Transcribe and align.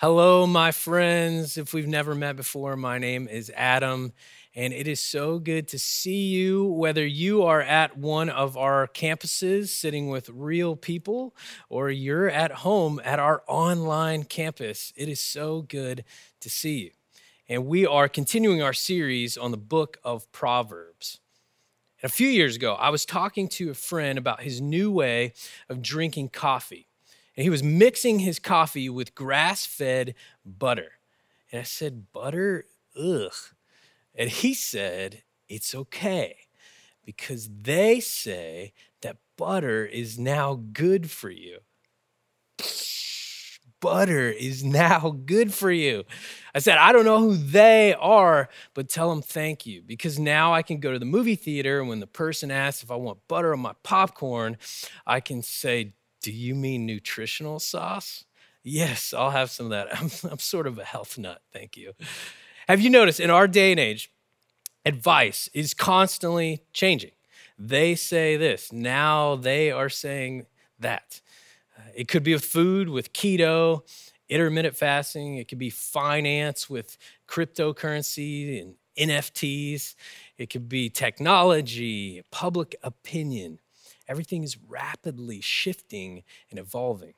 Hello, 0.00 0.46
my 0.46 0.72
friends. 0.72 1.58
If 1.58 1.74
we've 1.74 1.86
never 1.86 2.14
met 2.14 2.34
before, 2.34 2.74
my 2.74 2.96
name 2.96 3.28
is 3.28 3.52
Adam, 3.54 4.14
and 4.54 4.72
it 4.72 4.88
is 4.88 4.98
so 4.98 5.38
good 5.38 5.68
to 5.68 5.78
see 5.78 6.28
you, 6.28 6.64
whether 6.64 7.06
you 7.06 7.42
are 7.42 7.60
at 7.60 7.98
one 7.98 8.30
of 8.30 8.56
our 8.56 8.88
campuses 8.88 9.68
sitting 9.68 10.08
with 10.08 10.30
real 10.30 10.74
people 10.74 11.36
or 11.68 11.90
you're 11.90 12.30
at 12.30 12.50
home 12.50 12.98
at 13.04 13.18
our 13.18 13.42
online 13.46 14.24
campus. 14.24 14.90
It 14.96 15.10
is 15.10 15.20
so 15.20 15.60
good 15.60 16.02
to 16.40 16.48
see 16.48 16.78
you. 16.78 16.90
And 17.46 17.66
we 17.66 17.84
are 17.84 18.08
continuing 18.08 18.62
our 18.62 18.72
series 18.72 19.36
on 19.36 19.50
the 19.50 19.58
book 19.58 19.98
of 20.02 20.32
Proverbs. 20.32 21.20
A 22.02 22.08
few 22.08 22.28
years 22.28 22.56
ago, 22.56 22.72
I 22.72 22.88
was 22.88 23.04
talking 23.04 23.48
to 23.48 23.68
a 23.68 23.74
friend 23.74 24.16
about 24.16 24.40
his 24.40 24.62
new 24.62 24.90
way 24.90 25.34
of 25.68 25.82
drinking 25.82 26.30
coffee. 26.30 26.86
And 27.36 27.44
he 27.44 27.50
was 27.50 27.62
mixing 27.62 28.18
his 28.18 28.38
coffee 28.38 28.88
with 28.88 29.14
grass 29.14 29.66
fed 29.66 30.14
butter. 30.44 30.92
And 31.52 31.60
I 31.60 31.64
said, 31.64 32.12
Butter? 32.12 32.66
Ugh. 32.98 33.32
And 34.14 34.30
he 34.30 34.54
said, 34.54 35.22
It's 35.48 35.74
okay 35.74 36.36
because 37.04 37.48
they 37.48 38.00
say 38.00 38.72
that 39.02 39.16
butter 39.36 39.84
is 39.84 40.18
now 40.18 40.62
good 40.72 41.10
for 41.10 41.30
you. 41.30 41.58
Butter 43.80 44.28
is 44.28 44.62
now 44.62 45.16
good 45.24 45.54
for 45.54 45.70
you. 45.70 46.04
I 46.54 46.58
said, 46.58 46.76
I 46.76 46.92
don't 46.92 47.06
know 47.06 47.18
who 47.18 47.34
they 47.34 47.94
are, 47.94 48.50
but 48.74 48.90
tell 48.90 49.08
them 49.08 49.22
thank 49.22 49.64
you 49.64 49.80
because 49.80 50.18
now 50.18 50.52
I 50.52 50.60
can 50.60 50.80
go 50.80 50.92
to 50.92 50.98
the 50.98 51.06
movie 51.06 51.34
theater 51.34 51.80
and 51.80 51.88
when 51.88 52.00
the 52.00 52.06
person 52.06 52.50
asks 52.50 52.82
if 52.82 52.90
I 52.90 52.96
want 52.96 53.26
butter 53.26 53.54
on 53.54 53.60
my 53.60 53.72
popcorn, 53.82 54.58
I 55.06 55.20
can 55.20 55.40
say, 55.40 55.94
do 56.22 56.32
you 56.32 56.54
mean 56.54 56.86
nutritional 56.86 57.58
sauce? 57.58 58.24
Yes, 58.62 59.14
I'll 59.14 59.30
have 59.30 59.50
some 59.50 59.66
of 59.66 59.70
that. 59.70 59.88
I'm, 60.00 60.10
I'm 60.30 60.38
sort 60.38 60.66
of 60.66 60.78
a 60.78 60.84
health 60.84 61.18
nut. 61.18 61.42
Thank 61.52 61.76
you. 61.76 61.92
Have 62.68 62.80
you 62.80 62.90
noticed 62.90 63.20
in 63.20 63.30
our 63.30 63.48
day 63.48 63.70
and 63.72 63.80
age, 63.80 64.12
advice 64.84 65.48
is 65.52 65.74
constantly 65.74 66.62
changing? 66.72 67.12
They 67.58 67.94
say 67.94 68.36
this, 68.36 68.72
now 68.72 69.36
they 69.36 69.70
are 69.70 69.88
saying 69.88 70.46
that. 70.78 71.20
It 71.94 72.08
could 72.08 72.22
be 72.22 72.32
with 72.32 72.44
food, 72.44 72.88
with 72.88 73.12
keto, 73.12 73.82
intermittent 74.28 74.76
fasting. 74.76 75.36
It 75.36 75.48
could 75.48 75.58
be 75.58 75.70
finance 75.70 76.70
with 76.70 76.96
cryptocurrency 77.28 78.62
and 78.62 78.74
NFTs. 78.96 79.94
It 80.38 80.50
could 80.50 80.68
be 80.68 80.88
technology, 80.88 82.22
public 82.30 82.76
opinion. 82.82 83.58
Everything 84.10 84.42
is 84.42 84.58
rapidly 84.58 85.40
shifting 85.40 86.24
and 86.50 86.58
evolving. 86.58 87.14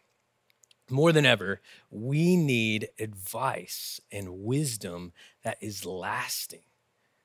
More 0.90 1.10
than 1.10 1.24
ever, 1.24 1.62
we 1.90 2.36
need 2.36 2.90
advice 2.98 3.98
and 4.12 4.44
wisdom 4.44 5.12
that 5.42 5.56
is 5.62 5.86
lasting, 5.86 6.64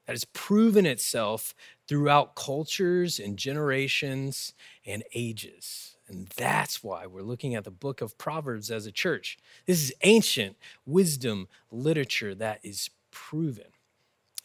that 0.06 0.14
has 0.14 0.24
proven 0.24 0.86
itself 0.86 1.54
throughout 1.86 2.34
cultures 2.34 3.20
and 3.20 3.38
generations 3.38 4.54
and 4.86 5.04
ages. 5.14 5.98
And 6.08 6.30
that's 6.38 6.82
why 6.82 7.06
we're 7.06 7.22
looking 7.22 7.54
at 7.54 7.66
the 7.66 7.72
book 7.72 8.00
of 8.00 8.18
Proverbs 8.18 8.72
as 8.72 8.86
a 8.86 8.92
church. 8.92 9.38
This 9.66 9.84
is 9.84 9.94
ancient 10.04 10.56
wisdom 10.86 11.50
literature 11.70 12.34
that 12.36 12.62
is 12.64 12.90
proven. 13.12 13.66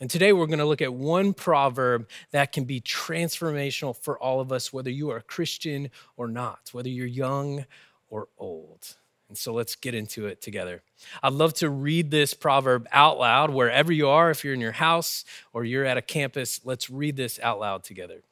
And 0.00 0.10
today 0.10 0.32
we're 0.32 0.46
going 0.46 0.58
to 0.58 0.64
look 0.64 0.82
at 0.82 0.92
one 0.92 1.32
proverb 1.32 2.08
that 2.32 2.52
can 2.52 2.64
be 2.64 2.80
transformational 2.80 3.96
for 3.96 4.18
all 4.18 4.40
of 4.40 4.50
us, 4.50 4.72
whether 4.72 4.90
you 4.90 5.10
are 5.10 5.18
a 5.18 5.22
Christian 5.22 5.90
or 6.16 6.26
not, 6.26 6.70
whether 6.72 6.88
you're 6.88 7.06
young 7.06 7.66
or 8.10 8.28
old. 8.38 8.96
And 9.28 9.38
so 9.38 9.54
let's 9.54 9.76
get 9.76 9.94
into 9.94 10.26
it 10.26 10.42
together. 10.42 10.82
I'd 11.22 11.32
love 11.32 11.54
to 11.54 11.70
read 11.70 12.10
this 12.10 12.34
proverb 12.34 12.86
out 12.92 13.18
loud 13.18 13.50
wherever 13.50 13.92
you 13.92 14.08
are, 14.08 14.30
if 14.30 14.44
you're 14.44 14.54
in 14.54 14.60
your 14.60 14.72
house 14.72 15.24
or 15.52 15.64
you're 15.64 15.86
at 15.86 15.96
a 15.96 16.02
campus, 16.02 16.60
let's 16.64 16.90
read 16.90 17.16
this 17.16 17.38
out 17.40 17.60
loud 17.60 17.84
together. 17.84 18.22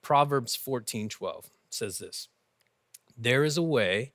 Proverbs 0.00 0.54
14 0.56 1.08
12 1.08 1.50
says 1.68 1.98
this 1.98 2.28
There 3.18 3.44
is 3.44 3.58
a 3.58 3.62
way 3.62 4.12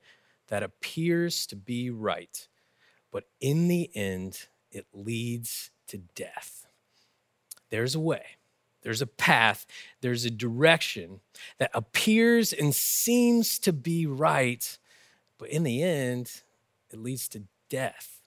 that 0.48 0.62
appears 0.62 1.46
to 1.46 1.56
be 1.56 1.90
right, 1.90 2.48
but 3.12 3.24
in 3.40 3.68
the 3.68 3.90
end, 3.94 4.46
it 4.72 4.86
leads 4.92 5.70
to 5.88 5.98
death 5.98 6.66
there's 7.72 7.94
a 7.94 8.00
way, 8.00 8.22
there's 8.82 9.00
a 9.00 9.06
path, 9.06 9.66
there's 10.02 10.26
a 10.26 10.30
direction 10.30 11.20
that 11.58 11.70
appears 11.72 12.52
and 12.52 12.74
seems 12.74 13.58
to 13.60 13.72
be 13.72 14.04
right, 14.06 14.78
but 15.38 15.48
in 15.48 15.62
the 15.62 15.82
end, 15.82 16.42
it 16.90 16.98
leads 16.98 17.28
to 17.28 17.44
death. 17.70 18.20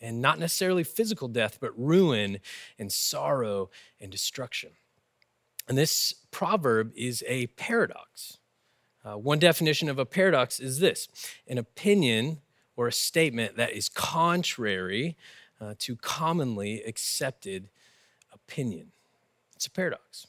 And 0.00 0.22
not 0.22 0.38
necessarily 0.38 0.84
physical 0.84 1.28
death, 1.28 1.58
but 1.60 1.78
ruin 1.78 2.38
and 2.78 2.90
sorrow 2.90 3.68
and 4.00 4.10
destruction. 4.10 4.70
And 5.68 5.76
this 5.76 6.14
proverb 6.30 6.92
is 6.96 7.22
a 7.28 7.48
paradox. 7.48 8.38
Uh, 9.04 9.18
one 9.18 9.38
definition 9.38 9.90
of 9.90 9.98
a 9.98 10.06
paradox 10.06 10.60
is 10.60 10.78
this 10.78 11.08
an 11.46 11.58
opinion 11.58 12.40
or 12.74 12.88
a 12.88 12.92
statement 12.92 13.56
that 13.56 13.72
is 13.72 13.90
contrary 13.90 15.14
uh, 15.60 15.74
to 15.80 15.96
commonly 15.96 16.82
accepted 16.84 17.68
opinion. 18.48 18.92
It's 19.54 19.66
a 19.66 19.70
paradox. 19.70 20.26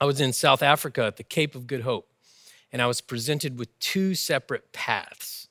I 0.00 0.04
was 0.04 0.20
in 0.20 0.32
South 0.32 0.62
Africa 0.62 1.04
at 1.04 1.16
the 1.16 1.22
Cape 1.22 1.54
of 1.54 1.66
Good 1.66 1.82
Hope, 1.82 2.10
and 2.72 2.82
I 2.82 2.86
was 2.86 3.00
presented 3.00 3.58
with 3.58 3.78
two 3.78 4.14
separate 4.14 4.72
paths. 4.72 5.48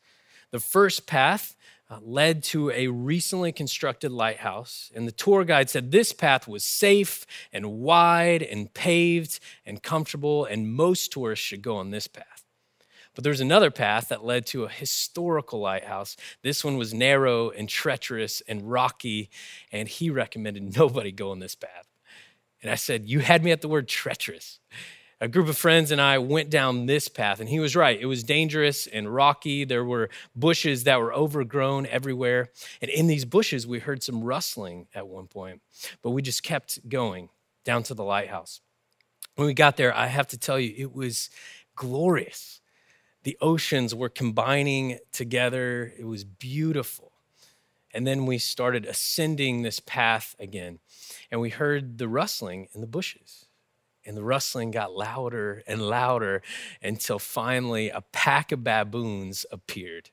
The 0.52 0.60
first 0.60 1.08
path 1.08 1.56
uh, 1.90 2.00
led 2.02 2.44
to 2.44 2.72
a 2.72 2.88
recently 2.88 3.52
constructed 3.52 4.12
lighthouse, 4.12 4.92
and 4.94 5.08
the 5.08 5.12
tour 5.12 5.46
guide 5.46 5.70
said 5.70 5.92
this 5.92 6.12
path 6.12 6.48
was 6.48 6.64
safe 6.64 7.26
and 7.54 7.80
wide 7.80 8.44
and 8.44 8.74
paved 8.74 9.40
and 9.66 9.82
comfortable, 9.82 10.46
and 10.46 10.74
most 10.74 11.12
tourists 11.12 11.46
should 11.46 11.62
go 11.62 11.78
on 11.78 11.92
this 11.92 12.08
path. 12.08 12.34
But 13.16 13.24
there's 13.24 13.42
another 13.42 13.72
path 13.72 14.09
that 14.09 14.26
led 14.26 14.46
to 14.48 14.66
a 14.66 14.70
historical 14.70 15.59
lighthouse. 15.59 16.18
This 16.44 16.64
one 16.64 16.78
was 16.78 16.94
narrow 16.94 17.50
and 17.50 17.68
treacherous 17.68 18.42
and 18.48 18.70
rocky, 18.70 19.30
and 19.72 19.88
he 19.88 20.09
recommended 20.09 20.76
nobody 20.78 21.12
go 21.12 21.31
on 21.31 21.40
this 21.40 21.56
path. 21.56 21.88
And 22.62 22.70
I 22.70 22.76
said, 22.76 23.06
You 23.06 23.20
had 23.20 23.44
me 23.44 23.52
at 23.52 23.62
the 23.62 23.70
word 23.70 23.88
treacherous. 23.88 24.59
A 25.22 25.30
group 25.30 25.48
of 25.48 25.58
friends 25.58 25.92
and 25.92 26.02
I 26.02 26.18
went 26.18 26.50
down 26.50 26.88
this 26.88 27.08
path, 27.08 27.40
and 27.40 27.48
he 27.48 27.59
was 27.62 27.74
right. 27.74 27.98
It 28.00 28.06
was 28.06 28.26
dangerous 28.26 28.86
and 28.86 29.14
rocky. 29.14 29.64
There 29.64 29.86
were 29.86 30.09
bushes 30.36 30.84
that 30.84 31.00
were 31.00 31.14
overgrown 31.14 31.86
everywhere. 31.86 32.50
And 32.82 32.92
in 32.92 33.08
these 33.08 33.24
bushes, 33.24 33.66
we 33.66 33.80
heard 33.80 34.03
some 34.03 34.26
rustling 34.26 34.88
at 34.94 35.08
one 35.08 35.28
point, 35.28 35.62
but 36.02 36.09
we 36.09 36.22
just 36.22 36.44
kept 36.44 36.90
going 36.90 37.30
down 37.64 37.84
to 37.84 37.94
the 37.94 38.03
lighthouse. 38.03 38.59
When 39.36 39.47
we 39.47 39.53
got 39.53 39.78
there, 39.78 39.96
I 39.96 40.08
have 40.08 40.28
to 40.28 40.38
tell 40.38 40.59
you, 40.59 40.74
it 40.78 40.94
was 40.94 41.30
glorious 41.76 42.59
the 43.25 43.38
oceans 43.41 43.94
were 43.94 44.08
combining 44.08 45.00
together. 45.12 45.91
It 45.97 46.06
was 46.06 46.24
beautiful. 46.24 47.12
And 47.91 48.06
then 48.06 48.25
we 48.28 48.38
started 48.38 48.86
ascending 48.86 49.62
this 49.62 49.80
path 49.80 50.36
again, 50.40 50.80
and 51.31 51.41
we 51.41 51.50
heard 51.50 51.97
the 51.97 52.08
rustling 52.08 52.68
in 52.74 52.81
the 52.81 52.88
bushes. 52.88 53.46
And 54.06 54.16
the 54.16 54.24
rustling 54.24 54.69
got 54.69 54.94
louder 54.94 55.64
and 55.66 55.81
louder 55.81 56.44
until 56.84 57.18
finally 57.18 57.90
a 57.90 58.02
pack 58.02 58.52
of 58.52 58.64
baboons 58.64 59.46
appeared. 59.52 60.12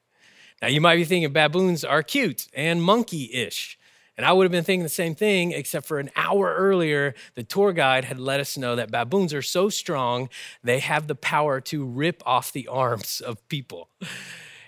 Now, 0.63 0.69
you 0.69 0.81
might 0.81 0.97
be 0.97 1.05
thinking 1.05 1.33
baboons 1.33 1.85
are 1.85 2.03
cute 2.03 2.49
and 2.55 2.83
monkey 2.83 3.31
ish. 3.35 3.79
And 4.17 4.27
I 4.27 4.33
would 4.33 4.45
have 4.45 4.53
been 4.53 4.65
thinking 4.65 4.83
the 4.83 4.91
same 4.91 5.15
thing, 5.15 5.53
except 5.53 5.87
for 5.87 5.99
an 5.99 6.11
hour 6.17 6.55
earlier, 6.55 7.15
the 7.35 7.43
tour 7.43 7.73
guide 7.73 8.05
had 8.05 8.19
let 8.19 8.41
us 8.41 8.59
know 8.59 8.77
that 8.77 8.91
baboons 8.91 9.33
are 9.33 9.43
so 9.43 9.69
strong, 9.71 10.29
they 10.63 10.81
have 10.81 11.07
the 11.07 11.15
power 11.15 11.61
to 11.63 11.85
rip 11.85 12.23
off 12.27 12.53
the 12.53 12.69
arms 12.69 13.21
of 13.21 13.47
people. 13.49 13.89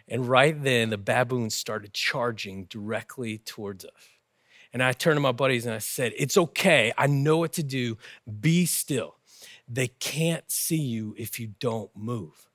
And 0.07 0.29
right 0.29 0.61
then, 0.63 0.91
the 0.91 0.99
baboons 0.99 1.55
started 1.55 1.95
charging 1.95 2.65
directly 2.65 3.39
towards 3.39 3.85
us. 3.85 3.93
And 4.73 4.83
I 4.83 4.93
turned 4.93 5.17
to 5.17 5.21
my 5.21 5.33
buddies 5.33 5.65
and 5.67 5.75
I 5.75 5.79
said, 5.79 6.13
It's 6.17 6.37
okay. 6.37 6.93
I 6.99 7.07
know 7.07 7.39
what 7.39 7.55
to 7.55 7.63
do. 7.63 7.97
Be 8.41 8.67
still. 8.67 9.17
They 9.67 9.89
can't 9.89 10.51
see 10.51 10.77
you 10.81 11.15
if 11.17 11.41
you 11.41 11.55
don't 11.59 11.91
move. 11.97 12.51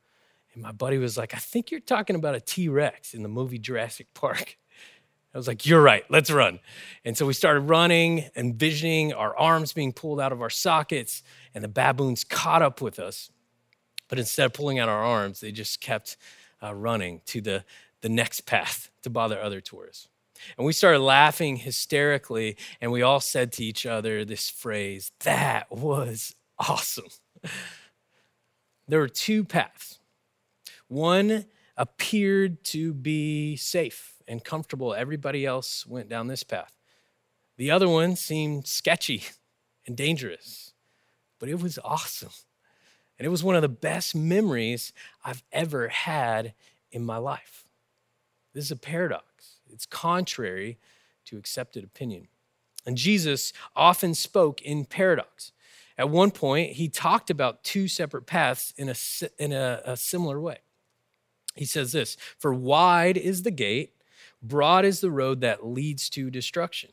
And 0.53 0.61
my 0.61 0.71
buddy 0.71 0.97
was 0.97 1.17
like, 1.17 1.33
I 1.33 1.39
think 1.39 1.71
you're 1.71 1.79
talking 1.79 2.15
about 2.15 2.35
a 2.35 2.39
T 2.39 2.69
Rex 2.69 3.15
in 3.15 3.23
the 3.23 3.29
movie 3.29 3.57
Jurassic 3.57 4.13
Park. 4.13 4.58
I 5.33 5.37
was 5.37 5.47
like, 5.47 5.65
You're 5.65 5.81
right, 5.81 6.03
let's 6.09 6.31
run. 6.31 6.59
And 7.05 7.17
so 7.17 7.25
we 7.25 7.33
started 7.33 7.61
running, 7.61 8.25
envisioning 8.35 9.13
our 9.13 9.37
arms 9.37 9.73
being 9.73 9.93
pulled 9.93 10.19
out 10.19 10.31
of 10.31 10.41
our 10.41 10.49
sockets, 10.49 11.23
and 11.53 11.63
the 11.63 11.67
baboons 11.67 12.23
caught 12.23 12.61
up 12.61 12.81
with 12.81 12.99
us. 12.99 13.29
But 14.07 14.19
instead 14.19 14.45
of 14.45 14.53
pulling 14.53 14.79
out 14.79 14.89
our 14.89 15.03
arms, 15.03 15.39
they 15.39 15.51
just 15.51 15.81
kept 15.81 16.17
uh, 16.63 16.73
running 16.73 17.21
to 17.27 17.41
the, 17.41 17.63
the 18.01 18.09
next 18.09 18.41
path 18.41 18.89
to 19.03 19.09
bother 19.09 19.39
other 19.39 19.61
tourists. 19.61 20.07
And 20.57 20.65
we 20.65 20.73
started 20.73 20.99
laughing 20.99 21.57
hysterically, 21.57 22.55
and 22.79 22.91
we 22.91 23.01
all 23.01 23.19
said 23.19 23.51
to 23.53 23.63
each 23.63 23.85
other 23.85 24.23
this 24.23 24.49
phrase 24.49 25.11
that 25.19 25.69
was 25.69 26.33
awesome. 26.57 27.09
there 28.87 28.99
were 28.99 29.09
two 29.09 29.43
paths. 29.43 29.99
One 30.87 31.45
appeared 31.75 32.63
to 32.65 32.93
be 32.93 33.57
safe 33.57 34.18
and 34.29 34.43
comfortable. 34.43 34.93
Everybody 34.93 35.45
else 35.45 35.85
went 35.85 36.07
down 36.07 36.27
this 36.27 36.43
path. 36.43 36.71
The 37.57 37.71
other 37.71 37.89
one 37.89 38.15
seemed 38.15 38.67
sketchy 38.67 39.23
and 39.87 39.97
dangerous, 39.97 40.73
but 41.39 41.49
it 41.49 41.61
was 41.61 41.79
awesome. 41.83 42.29
And 43.17 43.25
it 43.25 43.29
was 43.29 43.43
one 43.43 43.55
of 43.55 43.61
the 43.61 43.67
best 43.67 44.15
memories 44.15 44.93
I've 45.25 45.43
ever 45.51 45.89
had 45.89 46.53
in 46.91 47.03
my 47.03 47.17
life. 47.17 47.65
This 48.53 48.65
is 48.65 48.71
a 48.71 48.77
paradox, 48.77 49.57
it's 49.69 49.85
contrary 49.85 50.77
to 51.25 51.37
accepted 51.37 51.83
opinion. 51.83 52.27
And 52.85 52.97
Jesus 52.97 53.51
often 53.75 54.15
spoke 54.15 54.61
in 54.61 54.85
paradox. 54.85 55.51
At 55.97 56.09
one 56.09 56.31
point, 56.31 56.73
he 56.73 56.87
talked 56.87 57.29
about 57.29 57.63
two 57.63 57.89
separate 57.89 58.25
paths 58.25 58.73
in 58.77 58.87
a, 58.87 58.95
in 59.37 59.51
a, 59.51 59.81
a 59.83 59.97
similar 59.97 60.39
way. 60.39 60.59
He 61.55 61.65
says 61.65 61.91
this 61.91 62.15
For 62.37 62.53
wide 62.53 63.17
is 63.17 63.43
the 63.43 63.51
gate, 63.51 63.98
broad 64.41 64.85
is 64.85 65.01
the 65.01 65.11
road 65.11 65.41
that 65.41 65.65
leads 65.65 66.09
to 66.11 66.29
destruction 66.29 66.91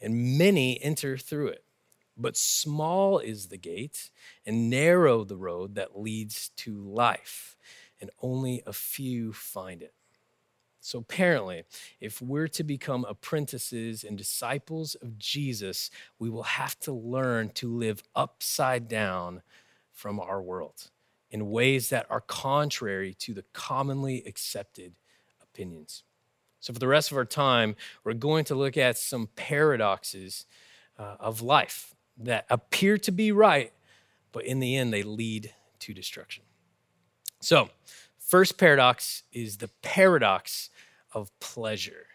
and 0.00 0.38
many 0.38 0.82
enter 0.82 1.16
through 1.16 1.48
it. 1.48 1.64
But 2.16 2.36
small 2.36 3.18
is 3.18 3.48
the 3.48 3.58
gate, 3.58 4.10
and 4.46 4.70
narrow 4.70 5.22
the 5.22 5.36
road 5.36 5.74
that 5.74 5.98
leads 5.98 6.48
to 6.56 6.74
life, 6.74 7.56
and 8.00 8.10
only 8.22 8.62
a 8.66 8.72
few 8.72 9.34
find 9.34 9.82
it. 9.82 9.92
So, 10.80 11.00
apparently, 11.00 11.64
if 12.00 12.22
we're 12.22 12.48
to 12.48 12.64
become 12.64 13.04
apprentices 13.06 14.02
and 14.02 14.16
disciples 14.16 14.94
of 14.94 15.18
Jesus, 15.18 15.90
we 16.18 16.30
will 16.30 16.44
have 16.44 16.78
to 16.80 16.92
learn 16.92 17.50
to 17.54 17.68
live 17.68 18.02
upside 18.14 18.88
down 18.88 19.42
from 19.92 20.20
our 20.20 20.40
world 20.40 20.90
in 21.30 21.50
ways 21.50 21.90
that 21.90 22.06
are 22.08 22.20
contrary 22.20 23.14
to 23.14 23.34
the 23.34 23.44
commonly 23.52 24.22
accepted 24.26 24.94
opinions. 25.42 26.04
So, 26.60 26.72
for 26.72 26.78
the 26.78 26.88
rest 26.88 27.10
of 27.10 27.16
our 27.16 27.24
time, 27.24 27.76
we're 28.04 28.14
going 28.14 28.44
to 28.46 28.54
look 28.54 28.76
at 28.76 28.98
some 28.98 29.28
paradoxes 29.36 30.46
uh, 30.98 31.16
of 31.20 31.42
life 31.42 31.94
that 32.18 32.46
appear 32.50 32.98
to 32.98 33.12
be 33.12 33.32
right, 33.32 33.72
but 34.32 34.44
in 34.44 34.58
the 34.58 34.76
end, 34.76 34.92
they 34.92 35.02
lead 35.02 35.52
to 35.80 35.94
destruction. 35.94 36.44
So, 37.40 37.68
first 38.18 38.58
paradox 38.58 39.22
is 39.32 39.58
the 39.58 39.68
paradox 39.82 40.70
of 41.12 41.30
pleasure. 41.40 42.06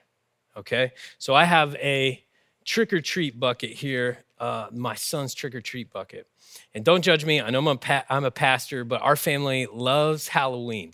Okay? 0.58 0.92
So, 1.18 1.34
I 1.34 1.46
have 1.46 1.76
a 1.76 2.24
trick 2.66 2.94
or 2.94 3.02
treat 3.02 3.40
bucket 3.40 3.72
here, 3.72 4.20
uh, 4.40 4.68
my 4.72 4.96
son's 4.96 5.34
trick 5.34 5.56
or 5.56 5.62
treat 5.62 5.92
bucket. 5.92 6.28
And 6.74 6.84
don't 6.84 7.02
judge 7.02 7.26
me, 7.26 7.42
I 7.42 7.50
know 7.50 7.60
I'm 7.60 7.68
a, 7.68 7.76
pa- 7.76 8.06
I'm 8.10 8.26
a 8.26 8.32
pastor, 8.32 8.84
but 8.84 9.02
our 9.02 9.16
family 9.16 9.68
loves 9.72 10.28
Halloween. 10.28 10.94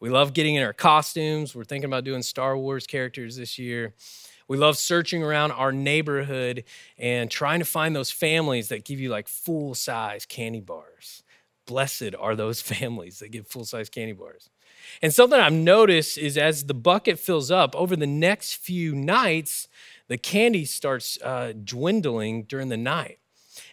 We 0.00 0.10
love 0.10 0.32
getting 0.32 0.54
in 0.54 0.62
our 0.62 0.72
costumes. 0.72 1.54
We're 1.54 1.64
thinking 1.64 1.86
about 1.86 2.04
doing 2.04 2.22
Star 2.22 2.56
Wars 2.56 2.86
characters 2.86 3.36
this 3.36 3.58
year. 3.58 3.94
We 4.46 4.56
love 4.56 4.78
searching 4.78 5.22
around 5.22 5.52
our 5.52 5.72
neighborhood 5.72 6.64
and 6.96 7.30
trying 7.30 7.58
to 7.58 7.64
find 7.64 7.94
those 7.94 8.10
families 8.10 8.68
that 8.68 8.84
give 8.84 9.00
you 9.00 9.10
like 9.10 9.28
full 9.28 9.74
size 9.74 10.24
candy 10.24 10.60
bars. 10.60 11.22
Blessed 11.66 12.14
are 12.18 12.34
those 12.34 12.60
families 12.62 13.18
that 13.18 13.30
give 13.30 13.46
full 13.46 13.64
size 13.64 13.90
candy 13.90 14.12
bars. 14.12 14.48
And 15.02 15.12
something 15.12 15.38
I've 15.38 15.52
noticed 15.52 16.16
is 16.16 16.38
as 16.38 16.64
the 16.64 16.74
bucket 16.74 17.18
fills 17.18 17.50
up 17.50 17.74
over 17.76 17.96
the 17.96 18.06
next 18.06 18.54
few 18.54 18.94
nights, 18.94 19.68
the 20.06 20.16
candy 20.16 20.64
starts 20.64 21.18
uh, 21.22 21.52
dwindling 21.64 22.44
during 22.44 22.68
the 22.68 22.76
night. 22.76 23.18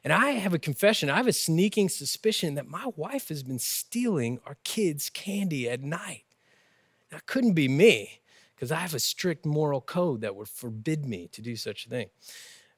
And 0.05 0.13
I 0.13 0.33
have 0.33 0.53
a 0.53 0.59
confession. 0.59 1.09
I 1.09 1.17
have 1.17 1.25
a 1.27 1.33
sneaking 1.33 1.89
suspicion 1.89 2.53
that 2.55 2.67
my 2.67 2.85
wife 2.95 3.29
has 3.29 3.41
been 3.41 3.57
stealing 3.57 4.39
our 4.45 4.55
kids' 4.63 5.09
candy 5.09 5.67
at 5.67 5.81
night. 5.81 6.25
That 7.09 7.25
couldn't 7.25 7.53
be 7.53 7.67
me 7.67 8.21
because 8.53 8.71
I 8.71 8.75
have 8.75 8.93
a 8.93 8.99
strict 8.99 9.47
moral 9.47 9.81
code 9.81 10.21
that 10.21 10.35
would 10.35 10.47
forbid 10.47 11.07
me 11.07 11.27
to 11.31 11.41
do 11.41 11.55
such 11.55 11.87
a 11.87 11.89
thing. 11.89 12.09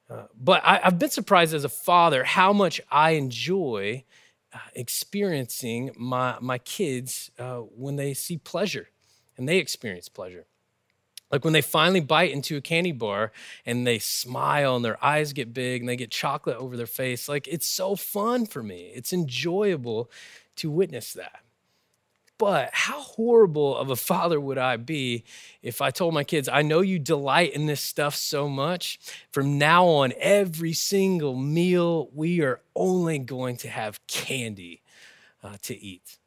Uh, 0.10 0.28
but 0.42 0.62
I, 0.64 0.78
have 0.78 1.00
been 1.00 1.10
surprised 1.10 1.54
as 1.54 1.66
a 1.66 1.70
father 1.70 2.24
how 2.24 2.54
much 2.54 2.80
I 2.90 3.12
enjoy 3.12 4.06
uh, 4.54 4.60
experiencing 4.74 5.92
my, 5.98 6.38
my 6.40 6.60
kids 6.60 7.30
uh, 7.38 7.58
when 7.58 7.98
they 7.98 8.14
see 8.14 8.38
pleasure 8.38 8.88
and 9.36 9.50
they 9.50 9.58
experience 9.58 10.08
pleasure. 10.08 10.46
Like 11.32 11.44
when 11.44 11.54
they 11.54 11.62
finally 11.62 12.00
bite 12.00 12.32
into 12.32 12.56
a 12.56 12.62
candy 12.62 12.94
bar 12.94 13.32
and 13.66 13.86
they 13.86 14.00
smile 14.00 14.78
and 14.78 14.86
their 14.86 15.04
eyes 15.04 15.34
get 15.34 15.54
big 15.54 15.82
and 15.82 15.90
they 15.90 15.98
get 15.98 16.12
chocolate 16.12 16.58
over 16.58 16.78
their 16.78 16.86
face, 16.86 17.28
like 17.28 17.48
it's 17.48 17.68
so 17.68 17.96
fun 17.96 18.46
for 18.46 18.64
me. 18.64 18.92
It's 18.96 19.12
enjoyable 19.12 20.10
to 20.58 20.72
witness 20.72 21.14
that. 21.14 21.42
But 22.38 22.70
how 22.72 23.02
horrible 23.02 23.76
of 23.76 23.90
a 23.90 23.96
father 23.96 24.40
would 24.40 24.60
I 24.60 24.78
be 24.78 25.24
if 25.64 25.82
I 25.82 25.90
told 25.90 26.14
my 26.14 26.24
kids, 26.24 26.48
I 26.48 26.62
know 26.62 26.82
you 26.82 27.00
delight 27.00 27.54
in 27.54 27.66
this 27.66 27.82
stuff 27.82 28.16
so 28.16 28.48
much. 28.48 29.00
From 29.32 29.58
now 29.58 29.86
on, 29.88 30.14
every 30.20 30.74
single 30.74 31.36
meal, 31.36 32.10
we 32.14 32.42
are 32.42 32.62
only 32.76 33.18
going 33.18 33.58
to 33.58 33.70
have 33.70 34.06
candy 34.06 34.82
uh, 35.44 35.58
to 35.64 35.78
eat. 35.78 36.20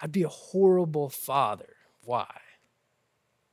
I'd 0.00 0.12
be 0.12 0.22
a 0.22 0.28
horrible 0.28 1.08
father. 1.08 1.74
Why? 2.04 2.39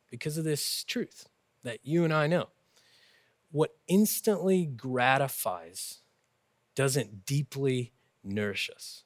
Because 0.09 0.38
of 0.38 0.44
this 0.44 0.83
truth 0.83 1.27
that 1.63 1.80
you 1.83 2.04
and 2.04 2.13
I 2.13 2.27
know. 2.27 2.48
What 3.51 3.75
instantly 3.88 4.65
gratifies 4.65 6.00
doesn't 6.75 7.25
deeply 7.25 7.92
nourish 8.24 8.69
us. 8.74 9.04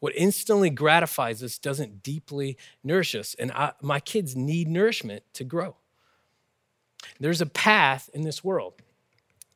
What 0.00 0.12
instantly 0.16 0.70
gratifies 0.70 1.42
us 1.42 1.58
doesn't 1.58 2.02
deeply 2.02 2.56
nourish 2.82 3.14
us. 3.14 3.34
And 3.38 3.50
I, 3.52 3.72
my 3.80 4.00
kids 4.00 4.36
need 4.36 4.68
nourishment 4.68 5.24
to 5.34 5.44
grow. 5.44 5.76
There's 7.18 7.40
a 7.40 7.46
path 7.46 8.10
in 8.12 8.22
this 8.22 8.44
world 8.44 8.74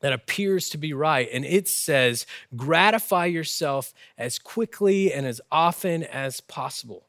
that 0.01 0.13
appears 0.13 0.69
to 0.71 0.79
be 0.79 0.93
right, 0.93 1.29
and 1.33 1.45
it 1.47 1.67
says, 1.67 2.27
gratify 2.55 3.27
yourself 3.27 3.95
as 4.19 4.39
quickly 4.39 5.13
and 5.13 5.27
as 5.27 5.41
often 5.51 6.03
as 6.03 6.41
possible. 6.43 7.07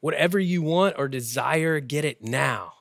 Whatever 0.00 0.40
you 0.40 0.62
want 0.62 0.96
or 0.98 1.06
desire, 1.06 1.78
get 1.78 2.04
it 2.04 2.22
now 2.22 2.74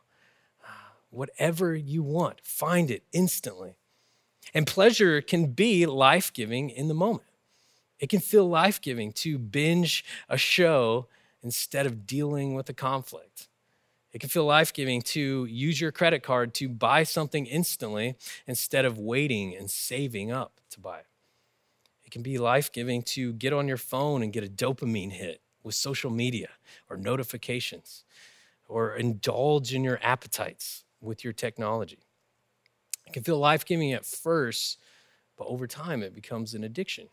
whatever 1.11 1.75
you 1.75 2.01
want, 2.01 2.41
find 2.41 2.89
it 2.89 3.03
instantly. 3.13 3.75
And 4.53 4.65
pleasure 4.65 5.21
can 5.21 5.47
be 5.47 5.85
life 5.85 6.33
giving 6.33 6.69
in 6.69 6.87
the 6.87 6.93
moment. 6.93 7.27
It 7.99 8.09
can 8.09 8.19
feel 8.19 8.49
life 8.49 8.81
giving 8.81 9.11
to 9.13 9.37
binge 9.37 10.03
a 10.27 10.37
show 10.37 11.07
instead 11.43 11.85
of 11.85 12.07
dealing 12.07 12.55
with 12.55 12.67
a 12.69 12.73
conflict. 12.73 13.47
It 14.11 14.19
can 14.19 14.29
feel 14.29 14.45
life 14.45 14.73
giving 14.73 15.01
to 15.03 15.45
use 15.45 15.79
your 15.79 15.91
credit 15.91 16.23
card 16.23 16.53
to 16.55 16.67
buy 16.67 17.03
something 17.03 17.45
instantly 17.45 18.15
instead 18.47 18.83
of 18.83 18.97
waiting 18.97 19.55
and 19.55 19.69
saving 19.69 20.31
up 20.31 20.59
to 20.71 20.79
buy 20.79 20.99
it. 20.99 21.05
It 22.03 22.11
can 22.11 22.23
be 22.23 22.37
life 22.37 22.71
giving 22.71 23.03
to 23.03 23.33
get 23.33 23.53
on 23.53 23.67
your 23.67 23.77
phone 23.77 24.21
and 24.21 24.33
get 24.33 24.43
a 24.43 24.47
dopamine 24.47 25.11
hit 25.11 25.41
with 25.63 25.75
social 25.75 26.09
media 26.09 26.49
or 26.89 26.97
notifications 26.97 28.03
or 28.67 28.95
indulge 28.95 29.73
in 29.73 29.83
your 29.83 29.99
appetites 30.01 30.83
with 31.01 31.23
your 31.23 31.33
technology. 31.33 31.99
It 33.07 33.13
can 33.13 33.23
feel 33.23 33.39
life 33.39 33.65
giving 33.65 33.91
at 33.91 34.05
first, 34.05 34.77
but 35.37 35.47
over 35.47 35.67
time 35.67 36.03
it 36.03 36.13
becomes 36.13 36.53
an 36.53 36.63
addiction. 36.63 37.09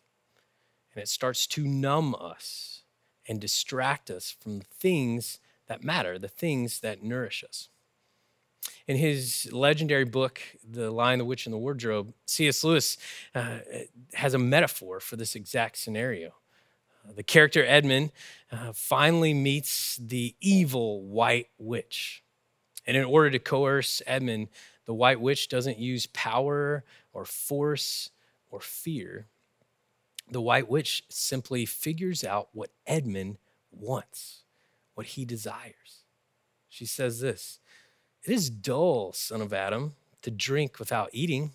And 0.95 1.03
it 1.03 1.09
starts 1.09 1.47
to 1.49 1.67
numb 1.67 2.15
us 2.15 2.83
and 3.27 3.41
distract 3.41 4.11
us 4.11 4.35
from 4.39 4.59
the 4.59 4.65
things 4.65 5.39
that 5.67 5.85
matter, 5.85 6.19
the 6.19 6.29
things 6.29 6.81
that 6.81 7.03
nourish 7.03 7.45
us. 7.45 7.69
In 8.87 8.97
his 8.97 9.49
legendary 9.53 10.05
book, 10.05 10.41
The 10.69 10.91
Lion, 10.91 11.19
the 11.19 11.25
Witch, 11.25 11.47
and 11.47 11.53
the 11.53 11.59
Wardrobe, 11.59 12.15
C.S. 12.27 12.65
Lewis 12.65 12.97
uh, 13.35 13.59
has 14.15 14.35
a 14.35 14.39
metaphor 14.39 14.99
for 15.01 15.17
this 15.17 15.35
exact 15.35 15.77
scenario. 15.77 16.35
Uh, 17.07 17.13
the 17.15 17.23
character 17.23 17.65
Edmund 17.65 18.13
uh, 18.51 18.73
finally 18.73 19.35
meets 19.35 19.97
the 19.97 20.35
evil 20.41 21.03
white 21.03 21.49
witch. 21.59 22.23
And 22.89 22.97
in 22.97 23.05
order 23.05 23.31
to 23.31 23.39
coerce 23.39 24.01
Edmund, 24.07 24.49
the 24.87 24.95
White 24.95 25.21
Witch 25.21 25.49
doesn't 25.49 25.79
use 25.79 26.07
power 26.07 26.85
or 27.13 27.27
force 27.27 28.09
or 28.51 28.61
fear. 28.61 29.27
The 30.31 30.41
White 30.41 30.71
Witch 30.71 31.05
simply 31.11 31.67
figures 31.67 32.25
out 32.25 32.49
what 32.53 32.71
Edmund 32.87 33.37
wants, 33.71 34.45
what 34.95 35.09
he 35.09 35.27
desires. 35.27 36.05
She 36.71 36.87
says 36.87 37.21
this 37.21 37.61
It 38.25 38.33
is 38.33 38.49
dull, 38.49 39.13
son 39.13 39.43
of 39.43 39.53
Adam, 39.53 39.93
to 40.23 40.31
drink 40.31 40.79
without 40.79 41.11
eating, 41.13 41.53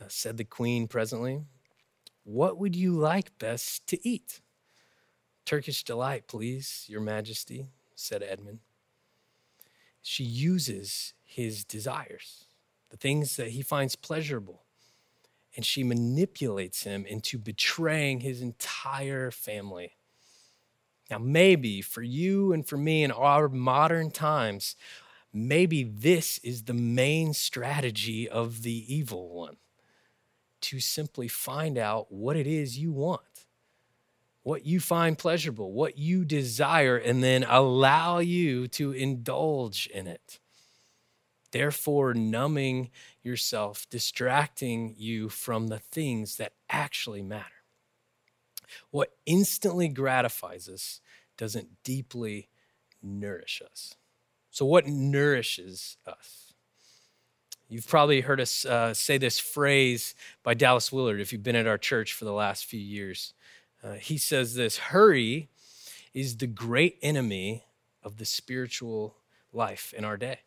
uh, 0.00 0.06
said 0.08 0.38
the 0.38 0.44
queen 0.44 0.88
presently. 0.88 1.42
What 2.24 2.56
would 2.56 2.74
you 2.74 2.92
like 2.92 3.38
best 3.38 3.86
to 3.88 4.08
eat? 4.08 4.40
Turkish 5.44 5.84
delight, 5.84 6.26
please, 6.26 6.86
your 6.88 7.02
majesty, 7.02 7.66
said 7.94 8.22
Edmund 8.22 8.60
she 10.06 10.22
uses 10.22 11.14
his 11.24 11.64
desires, 11.64 12.44
the 12.90 12.96
things 12.96 13.34
that 13.34 13.48
he 13.48 13.60
finds 13.60 13.96
pleasurable, 13.96 14.62
and 15.56 15.66
she 15.66 15.82
manipulates 15.82 16.84
him 16.84 17.04
into 17.06 17.38
betraying 17.38 18.20
his 18.20 18.40
entire 18.40 19.32
family. 19.32 19.96
Now, 21.10 21.18
maybe 21.18 21.82
for 21.82 22.02
you 22.02 22.52
and 22.52 22.64
for 22.64 22.76
me 22.76 23.02
in 23.02 23.10
our 23.10 23.48
modern 23.48 24.12
times, 24.12 24.76
maybe 25.32 25.82
this 25.82 26.38
is 26.38 26.62
the 26.62 26.72
main 26.72 27.32
strategy 27.32 28.28
of 28.28 28.62
the 28.62 28.94
evil 28.94 29.30
one 29.30 29.56
to 30.60 30.78
simply 30.78 31.26
find 31.26 31.76
out 31.76 32.12
what 32.12 32.36
it 32.36 32.46
is 32.46 32.78
you 32.78 32.92
want, 32.92 33.22
what 34.46 34.64
you 34.64 34.78
find 34.78 35.18
pleasurable, 35.18 35.72
what 35.72 35.98
you 35.98 36.24
desire, 36.24 36.96
and 36.96 37.20
then 37.20 37.42
allow 37.48 38.18
you 38.18 38.68
to 38.68 38.92
indulge 38.92 39.88
in 39.92 40.06
it. 40.06 40.38
Therefore, 41.50 42.14
numbing 42.14 42.90
yourself, 43.24 43.88
distracting 43.90 44.94
you 44.96 45.28
from 45.28 45.66
the 45.66 45.80
things 45.80 46.36
that 46.36 46.52
actually 46.70 47.24
matter. 47.24 47.64
What 48.92 49.16
instantly 49.26 49.88
gratifies 49.88 50.68
us 50.68 51.00
doesn't 51.36 51.82
deeply 51.82 52.48
nourish 53.02 53.60
us. 53.68 53.96
So, 54.52 54.64
what 54.64 54.86
nourishes 54.86 55.96
us? 56.06 56.54
You've 57.68 57.88
probably 57.88 58.20
heard 58.20 58.40
us 58.40 58.64
uh, 58.64 58.94
say 58.94 59.18
this 59.18 59.40
phrase 59.40 60.14
by 60.44 60.54
Dallas 60.54 60.92
Willard 60.92 61.20
if 61.20 61.32
you've 61.32 61.42
been 61.42 61.56
at 61.56 61.66
our 61.66 61.78
church 61.78 62.12
for 62.12 62.24
the 62.24 62.32
last 62.32 62.64
few 62.64 62.78
years. 62.78 63.34
Uh, 63.86 63.94
he 63.94 64.18
says 64.18 64.54
this 64.54 64.78
hurry 64.78 65.48
is 66.12 66.38
the 66.38 66.46
great 66.46 66.98
enemy 67.02 67.64
of 68.02 68.16
the 68.16 68.24
spiritual 68.24 69.16
life 69.52 69.94
in 69.96 70.04
our 70.04 70.16
day. 70.16 70.40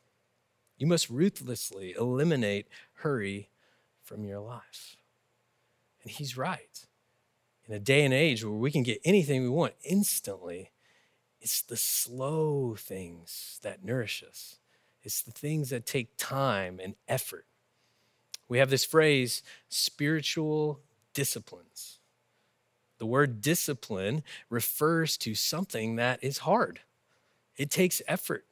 You 0.77 0.87
must 0.87 1.09
ruthlessly 1.09 1.95
eliminate 1.97 2.67
hurry 2.95 3.49
from 4.03 4.25
your 4.25 4.39
life. 4.39 4.97
And 6.03 6.11
he's 6.11 6.35
right. 6.35 6.85
In 7.67 7.73
a 7.73 7.79
day 7.79 8.03
and 8.03 8.13
age 8.13 8.43
where 8.43 8.53
we 8.53 8.71
can 8.71 8.83
get 8.83 8.99
anything 9.05 9.41
we 9.43 9.49
want 9.49 9.73
instantly, 9.83 10.71
it's 11.39 11.61
the 11.61 11.77
slow 11.77 12.75
things 12.77 13.59
that 13.63 13.85
nourish 13.85 14.23
us. 14.27 14.57
It's 15.01 15.21
the 15.21 15.31
things 15.31 15.69
that 15.69 15.85
take 15.85 16.17
time 16.17 16.79
and 16.83 16.95
effort. 17.07 17.45
We 18.49 18.57
have 18.57 18.69
this 18.69 18.83
phrase, 18.83 19.43
spiritual 19.69 20.81
disciplines. 21.13 21.98
The 22.99 23.05
word 23.05 23.41
discipline 23.41 24.23
refers 24.49 25.17
to 25.19 25.33
something 25.33 25.95
that 25.95 26.23
is 26.23 26.39
hard, 26.39 26.81
it 27.57 27.71
takes 27.71 28.01
effort. 28.07 28.45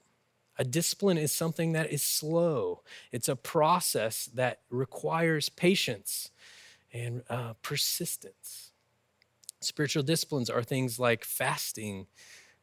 A 0.59 0.63
discipline 0.63 1.19
is 1.19 1.31
something 1.31 1.73
that 1.73 1.91
is 1.91 2.01
slow, 2.01 2.81
it's 3.11 3.29
a 3.29 3.35
process 3.35 4.25
that 4.33 4.61
requires 4.71 5.49
patience 5.49 6.31
and 6.91 7.21
uh, 7.29 7.53
persistence. 7.61 8.71
Spiritual 9.61 10.03
disciplines 10.03 10.49
are 10.49 10.63
things 10.63 10.97
like 10.99 11.23
fasting, 11.23 12.07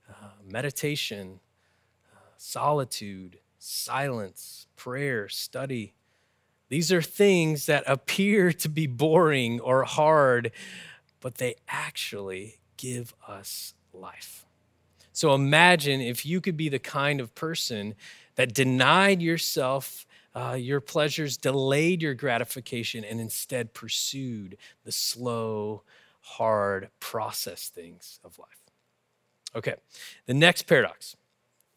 uh, 0.09 0.31
meditation, 0.45 1.41
uh, 2.13 2.19
solitude, 2.37 3.39
silence, 3.59 4.67
prayer, 4.77 5.29
study. 5.29 5.95
These 6.69 6.93
are 6.93 7.03
things 7.03 7.67
that 7.67 7.85
appear 7.87 8.53
to 8.53 8.69
be 8.69 8.87
boring 8.87 9.61
or 9.61 9.85
hard, 9.85 10.51
but 11.25 11.37
they 11.37 11.55
actually 11.71 12.59
give 12.77 13.15
us 13.27 13.73
life. 13.95 14.45
So 15.15 15.33
imagine 15.33 16.03
if 16.03 16.27
you 16.27 16.43
could 16.43 16.55
be 16.55 16.69
the 16.69 16.79
kind 16.79 17.19
of 17.19 17.35
person 17.35 17.95
that 18.35 18.53
denied 18.53 19.23
yourself 19.23 20.07
uh, 20.35 20.57
your 20.61 20.81
pleasures, 20.83 21.39
delayed 21.39 22.03
your 22.03 22.13
gratification, 22.13 23.05
and 23.05 23.21
instead 23.21 23.73
pursued 23.73 24.59
the 24.85 24.93
slow, 24.93 25.83
hard 26.21 26.91
process 27.01 27.71
things 27.71 28.21
of 28.23 28.39
life. 28.39 28.49
Okay, 29.57 29.77
the 30.27 30.35
next 30.35 30.65
paradox 30.65 31.17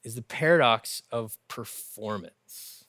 is 0.04 0.16
the 0.16 0.24
paradox 0.24 1.04
of 1.10 1.38
performance. 1.48 2.86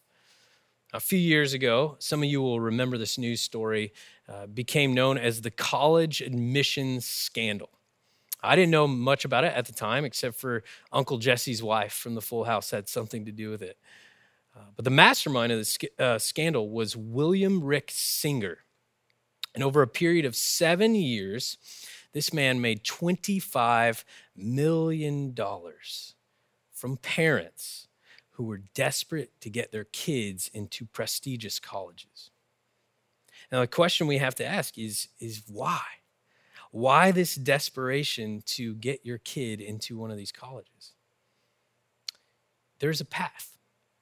A 0.94 1.00
few 1.00 1.18
years 1.18 1.52
ago, 1.52 1.96
some 1.98 2.22
of 2.22 2.28
you 2.30 2.40
will 2.40 2.60
remember 2.60 2.96
this 2.96 3.18
news 3.18 3.42
story, 3.42 3.92
uh, 4.28 4.47
became 4.47 4.92
known 4.92 5.16
as 5.16 5.40
the 5.40 5.50
college 5.50 6.20
admissions 6.20 7.06
scandal. 7.06 7.70
I 8.42 8.54
didn't 8.54 8.70
know 8.70 8.87
much 8.87 9.25
about 9.25 9.44
it 9.44 9.52
at 9.54 9.66
the 9.66 9.73
time, 9.73 10.04
except 10.04 10.37
for 10.37 10.62
Uncle 10.92 11.18
Jesse's 11.18 11.62
wife 11.62 11.92
from 11.92 12.14
the 12.14 12.20
Full 12.20 12.44
House 12.44 12.70
had 12.70 12.88
something 12.88 13.25
to 13.25 13.32
do 13.32 13.50
with 13.50 13.62
it. 13.62 13.78
Uh, 14.56 14.66
but 14.76 14.85
the 14.85 14.90
mastermind 14.90 15.52
of 15.52 15.58
the 15.58 15.64
sc- 15.64 15.99
uh, 15.99 16.18
scandal 16.18 16.70
was 16.70 16.97
William 16.97 17.64
Rick 17.64 17.90
Singer. 17.92 18.58
And 19.54 19.64
over 19.64 19.82
a 19.82 19.88
period 19.88 20.25
of 20.25 20.37
seven 20.37 20.94
years, 20.94 21.56
this 22.12 22.32
man 22.32 22.61
made 22.61 22.85
$25 22.85 24.04
million 24.37 25.35
from 26.70 26.97
parents 26.99 27.88
who 28.32 28.44
were 28.44 28.58
desperate 28.75 29.32
to 29.40 29.50
get 29.50 29.73
their 29.73 29.85
kids 29.85 30.49
into 30.54 30.87
prestigious 30.87 31.58
colleges. 31.58 32.30
Now, 33.50 33.61
the 33.61 33.67
question 33.67 34.07
we 34.07 34.19
have 34.19 34.35
to 34.37 34.47
ask 34.47 34.76
is, 34.78 35.09
is 35.21 35.43
why? 35.49 35.81
Why 36.71 37.12
this 37.12 37.35
desperation 37.35 38.43
to 38.47 38.75
get 38.75 39.05
your 39.05 39.19
kid 39.19 39.61
into 39.61 39.99
one 39.99 40.11
of 40.11 40.17
these 40.17 40.33
colleges? 40.33 40.93
There's 42.78 43.00
a 43.00 43.07
path 43.07 43.57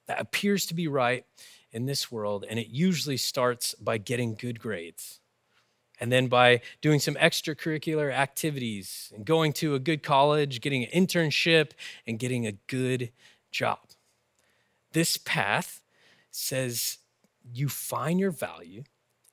that 0.07 0.19
appears 0.19 0.65
to 0.67 0.73
be 0.73 0.87
right 0.87 1.25
in 1.71 1.85
this 1.85 2.11
world, 2.11 2.45
and 2.49 2.59
it 2.59 2.67
usually 2.67 3.17
starts 3.17 3.73
by 3.75 3.97
getting 3.97 4.35
good 4.35 4.59
grades. 4.59 5.19
And 5.99 6.11
then 6.11 6.27
by 6.27 6.61
doing 6.81 6.99
some 6.99 7.15
extracurricular 7.15 8.13
activities 8.13 9.11
and 9.15 9.25
going 9.25 9.51
to 9.53 9.73
a 9.73 9.79
good 9.79 10.03
college, 10.03 10.61
getting 10.61 10.83
an 10.83 10.91
internship, 10.91 11.71
and 12.05 12.19
getting 12.19 12.45
a 12.45 12.51
good 12.67 13.11
job. 13.51 13.79
This 14.91 15.17
path 15.17 15.81
says 16.29 16.99
you 17.51 17.67
find 17.67 18.19
your 18.19 18.31
value 18.31 18.83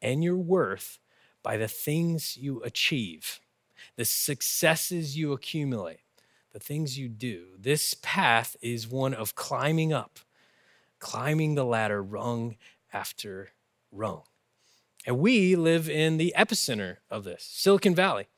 and 0.05 0.23
your 0.23 0.37
worth 0.37 0.99
by 1.43 1.57
the 1.57 1.67
things 1.67 2.37
you 2.37 2.61
achieve, 2.63 3.41
the 3.97 4.05
successes 4.05 5.17
you 5.17 5.33
accumulate, 5.33 6.01
the 6.53 6.61
things 6.61 6.99
you 6.99 7.09
do. 7.09 7.47
This 7.59 7.95
path 8.03 8.55
is 8.61 8.87
one 8.87 9.15
of 9.15 9.35
climbing 9.35 9.93
up, 9.93 10.21
climbing 10.99 11.55
the 11.55 11.65
ladder 11.65 12.03
rung 12.03 12.57
after 12.93 13.49
rung. 13.91 14.23
And 15.07 15.19
we 15.19 15.57
live 15.57 15.89
in 15.89 16.19
the 16.19 16.35
epicenter 16.37 16.99
of 17.11 17.25
this, 17.25 17.43
Silicon 17.43 17.95
Valley. 17.95 18.29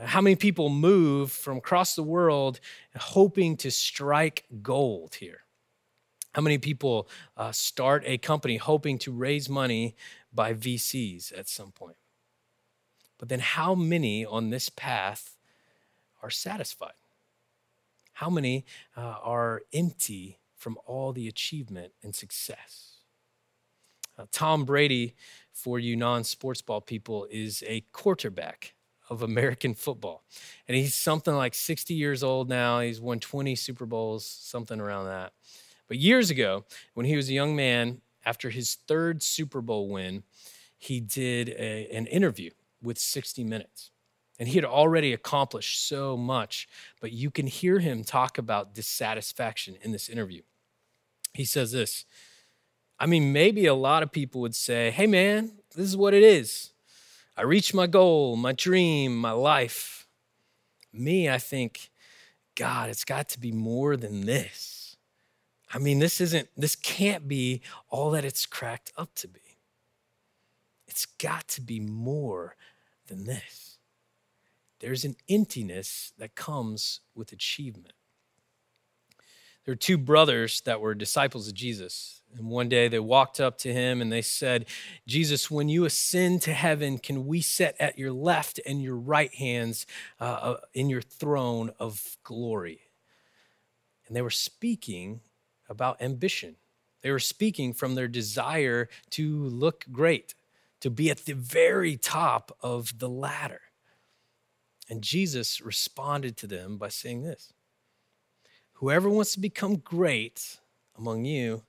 How 0.00 0.20
many 0.20 0.36
people 0.36 0.68
move 0.68 1.30
from 1.32 1.58
across 1.58 1.94
the 1.94 2.02
world 2.02 2.60
hoping 2.96 3.56
to 3.58 3.70
strike 3.70 4.44
gold 4.62 5.16
here? 5.16 5.40
How 6.34 6.40
many 6.40 6.56
people 6.56 7.08
uh, 7.36 7.52
start 7.52 8.04
a 8.06 8.16
company 8.16 8.56
hoping 8.56 8.98
to 9.00 9.12
raise 9.12 9.50
money 9.50 9.94
by 10.32 10.54
VCs 10.54 11.36
at 11.36 11.48
some 11.48 11.72
point? 11.72 11.96
But 13.18 13.28
then, 13.28 13.40
how 13.40 13.74
many 13.74 14.24
on 14.24 14.50
this 14.50 14.68
path 14.68 15.36
are 16.22 16.30
satisfied? 16.30 16.92
How 18.14 18.30
many 18.30 18.64
uh, 18.96 19.16
are 19.22 19.62
empty 19.72 20.38
from 20.56 20.78
all 20.86 21.12
the 21.12 21.28
achievement 21.28 21.92
and 22.02 22.14
success? 22.14 22.98
Uh, 24.18 24.26
Tom 24.30 24.64
Brady 24.64 25.14
for 25.52 25.78
you 25.78 25.96
non 25.96 26.24
sports 26.24 26.62
ball 26.62 26.80
people 26.80 27.26
is 27.30 27.62
a 27.66 27.84
quarterback 27.92 28.74
of 29.08 29.22
American 29.22 29.74
football. 29.74 30.24
And 30.66 30.76
he's 30.76 30.94
something 30.94 31.34
like 31.34 31.54
60 31.54 31.94
years 31.94 32.22
old 32.22 32.48
now. 32.48 32.80
He's 32.80 33.00
won 33.00 33.20
20 33.20 33.54
Super 33.54 33.86
Bowls, 33.86 34.24
something 34.26 34.80
around 34.80 35.06
that. 35.06 35.32
But 35.88 35.98
years 35.98 36.30
ago, 36.30 36.64
when 36.94 37.06
he 37.06 37.16
was 37.16 37.28
a 37.28 37.34
young 37.34 37.54
man, 37.54 38.00
after 38.24 38.50
his 38.50 38.74
third 38.74 39.22
Super 39.22 39.60
Bowl 39.60 39.88
win, 39.88 40.22
he 40.78 41.00
did 41.00 41.50
a, 41.50 41.88
an 41.92 42.06
interview 42.06 42.50
with 42.82 42.98
60 42.98 43.44
Minutes. 43.44 43.90
And 44.38 44.48
he 44.48 44.56
had 44.56 44.64
already 44.64 45.12
accomplished 45.12 45.86
so 45.86 46.16
much, 46.16 46.66
but 47.00 47.12
you 47.12 47.30
can 47.30 47.46
hear 47.46 47.78
him 47.78 48.02
talk 48.02 48.38
about 48.38 48.74
dissatisfaction 48.74 49.76
in 49.82 49.92
this 49.92 50.08
interview. 50.08 50.42
He 51.34 51.44
says 51.44 51.72
this 51.72 52.04
I 52.98 53.06
mean, 53.06 53.32
maybe 53.32 53.66
a 53.66 53.74
lot 53.74 54.02
of 54.02 54.12
people 54.12 54.40
would 54.42 54.54
say, 54.54 54.92
hey, 54.92 55.08
man, 55.08 55.52
this 55.74 55.86
is 55.86 55.96
what 55.96 56.14
it 56.14 56.22
is. 56.22 56.70
I 57.36 57.42
reached 57.42 57.74
my 57.74 57.86
goal, 57.86 58.36
my 58.36 58.52
dream, 58.52 59.16
my 59.16 59.32
life. 59.32 60.06
Me, 60.92 61.28
I 61.28 61.38
think, 61.38 61.90
God, 62.54 62.90
it's 62.90 63.04
got 63.04 63.28
to 63.30 63.40
be 63.40 63.50
more 63.50 63.96
than 63.96 64.26
this. 64.26 64.81
I 65.72 65.78
mean, 65.78 65.98
this 65.98 66.20
isn't, 66.20 66.48
this 66.56 66.76
can't 66.76 67.26
be 67.26 67.62
all 67.88 68.10
that 68.10 68.24
it's 68.24 68.44
cracked 68.46 68.92
up 68.96 69.14
to 69.16 69.28
be. 69.28 69.40
It's 70.86 71.06
got 71.06 71.48
to 71.48 71.62
be 71.62 71.80
more 71.80 72.56
than 73.06 73.24
this. 73.24 73.78
There's 74.80 75.04
an 75.04 75.16
emptiness 75.28 76.12
that 76.18 76.34
comes 76.34 77.00
with 77.14 77.32
achievement. 77.32 77.94
There 79.64 79.72
are 79.72 79.76
two 79.76 79.96
brothers 79.96 80.60
that 80.62 80.80
were 80.80 80.94
disciples 80.94 81.46
of 81.46 81.54
Jesus. 81.54 82.22
And 82.36 82.50
one 82.50 82.68
day 82.68 82.88
they 82.88 82.98
walked 82.98 83.40
up 83.40 83.58
to 83.58 83.72
him 83.72 84.00
and 84.00 84.10
they 84.10 84.22
said, 84.22 84.66
Jesus, 85.06 85.50
when 85.50 85.68
you 85.68 85.84
ascend 85.84 86.42
to 86.42 86.52
heaven, 86.52 86.98
can 86.98 87.26
we 87.26 87.40
sit 87.40 87.76
at 87.78 87.98
your 87.98 88.10
left 88.10 88.58
and 88.66 88.82
your 88.82 88.96
right 88.96 89.32
hands 89.34 89.86
uh, 90.20 90.24
uh, 90.24 90.56
in 90.74 90.90
your 90.90 91.02
throne 91.02 91.70
of 91.78 92.18
glory? 92.24 92.80
And 94.06 94.16
they 94.16 94.22
were 94.22 94.30
speaking 94.30 95.20
about 95.72 96.00
ambition 96.02 96.54
They 97.00 97.10
were 97.10 97.18
speaking 97.18 97.72
from 97.72 97.94
their 97.96 98.06
desire 98.06 98.88
to 99.10 99.26
look 99.44 99.86
great, 99.90 100.34
to 100.80 100.90
be 100.90 101.10
at 101.10 101.24
the 101.24 101.32
very 101.32 101.96
top 101.96 102.56
of 102.60 103.00
the 103.00 103.08
ladder. 103.08 103.62
And 104.88 105.02
Jesus 105.02 105.60
responded 105.60 106.36
to 106.36 106.46
them 106.46 106.76
by 106.76 106.90
saying 106.90 107.22
this 107.22 107.52
Whoever 108.74 109.08
wants 109.08 109.32
to 109.32 109.40
become 109.40 109.76
great 109.76 110.60
among 110.96 111.24
you 111.24 111.62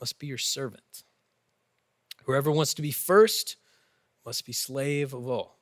must 0.00 0.18
be 0.18 0.26
your 0.28 0.38
servant. 0.38 1.04
Whoever 2.24 2.50
wants 2.50 2.72
to 2.74 2.82
be 2.82 2.92
first 2.92 3.56
must 4.24 4.46
be 4.46 4.52
slave 4.52 5.12
of 5.12 5.28
all. 5.28 5.58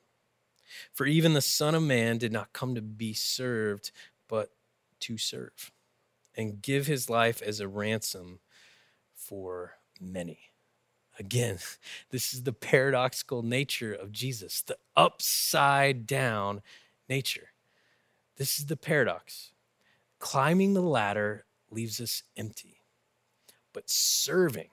For 0.93 1.07
even 1.07 1.33
the 1.33 1.41
Son 1.41 1.75
of 1.75 1.83
Man 1.83 2.19
did 2.19 2.33
not 2.33 2.53
come 2.53 2.75
to 2.75 2.83
be 2.83 3.15
served, 3.15 3.91
but 4.29 4.51
to 5.01 5.17
serve 5.17 5.73
and 6.41 6.63
give 6.63 6.87
his 6.87 7.09
life 7.09 7.43
as 7.43 7.61
a 7.61 7.69
ransom 7.69 8.41
for 9.15 9.75
many. 10.01 10.41
Again, 11.19 11.59
this 12.11 12.33
is 12.35 12.43
the 12.43 12.53
paradoxical 12.53 13.43
nature 13.43 13.93
of 13.93 14.11
Jesus, 14.11 14.63
the 14.63 14.79
upside 14.97 16.07
down 16.07 16.63
nature. 17.09 17.51
This 18.37 18.59
is 18.59 18.67
the 18.67 18.77
paradox. 18.77 19.53
Climbing 20.19 20.75
the 20.75 20.83
ladder 20.83 21.45
leaves 21.71 22.01
us 22.01 22.23
empty, 22.37 22.83
but 23.73 23.89
serving, 23.89 24.69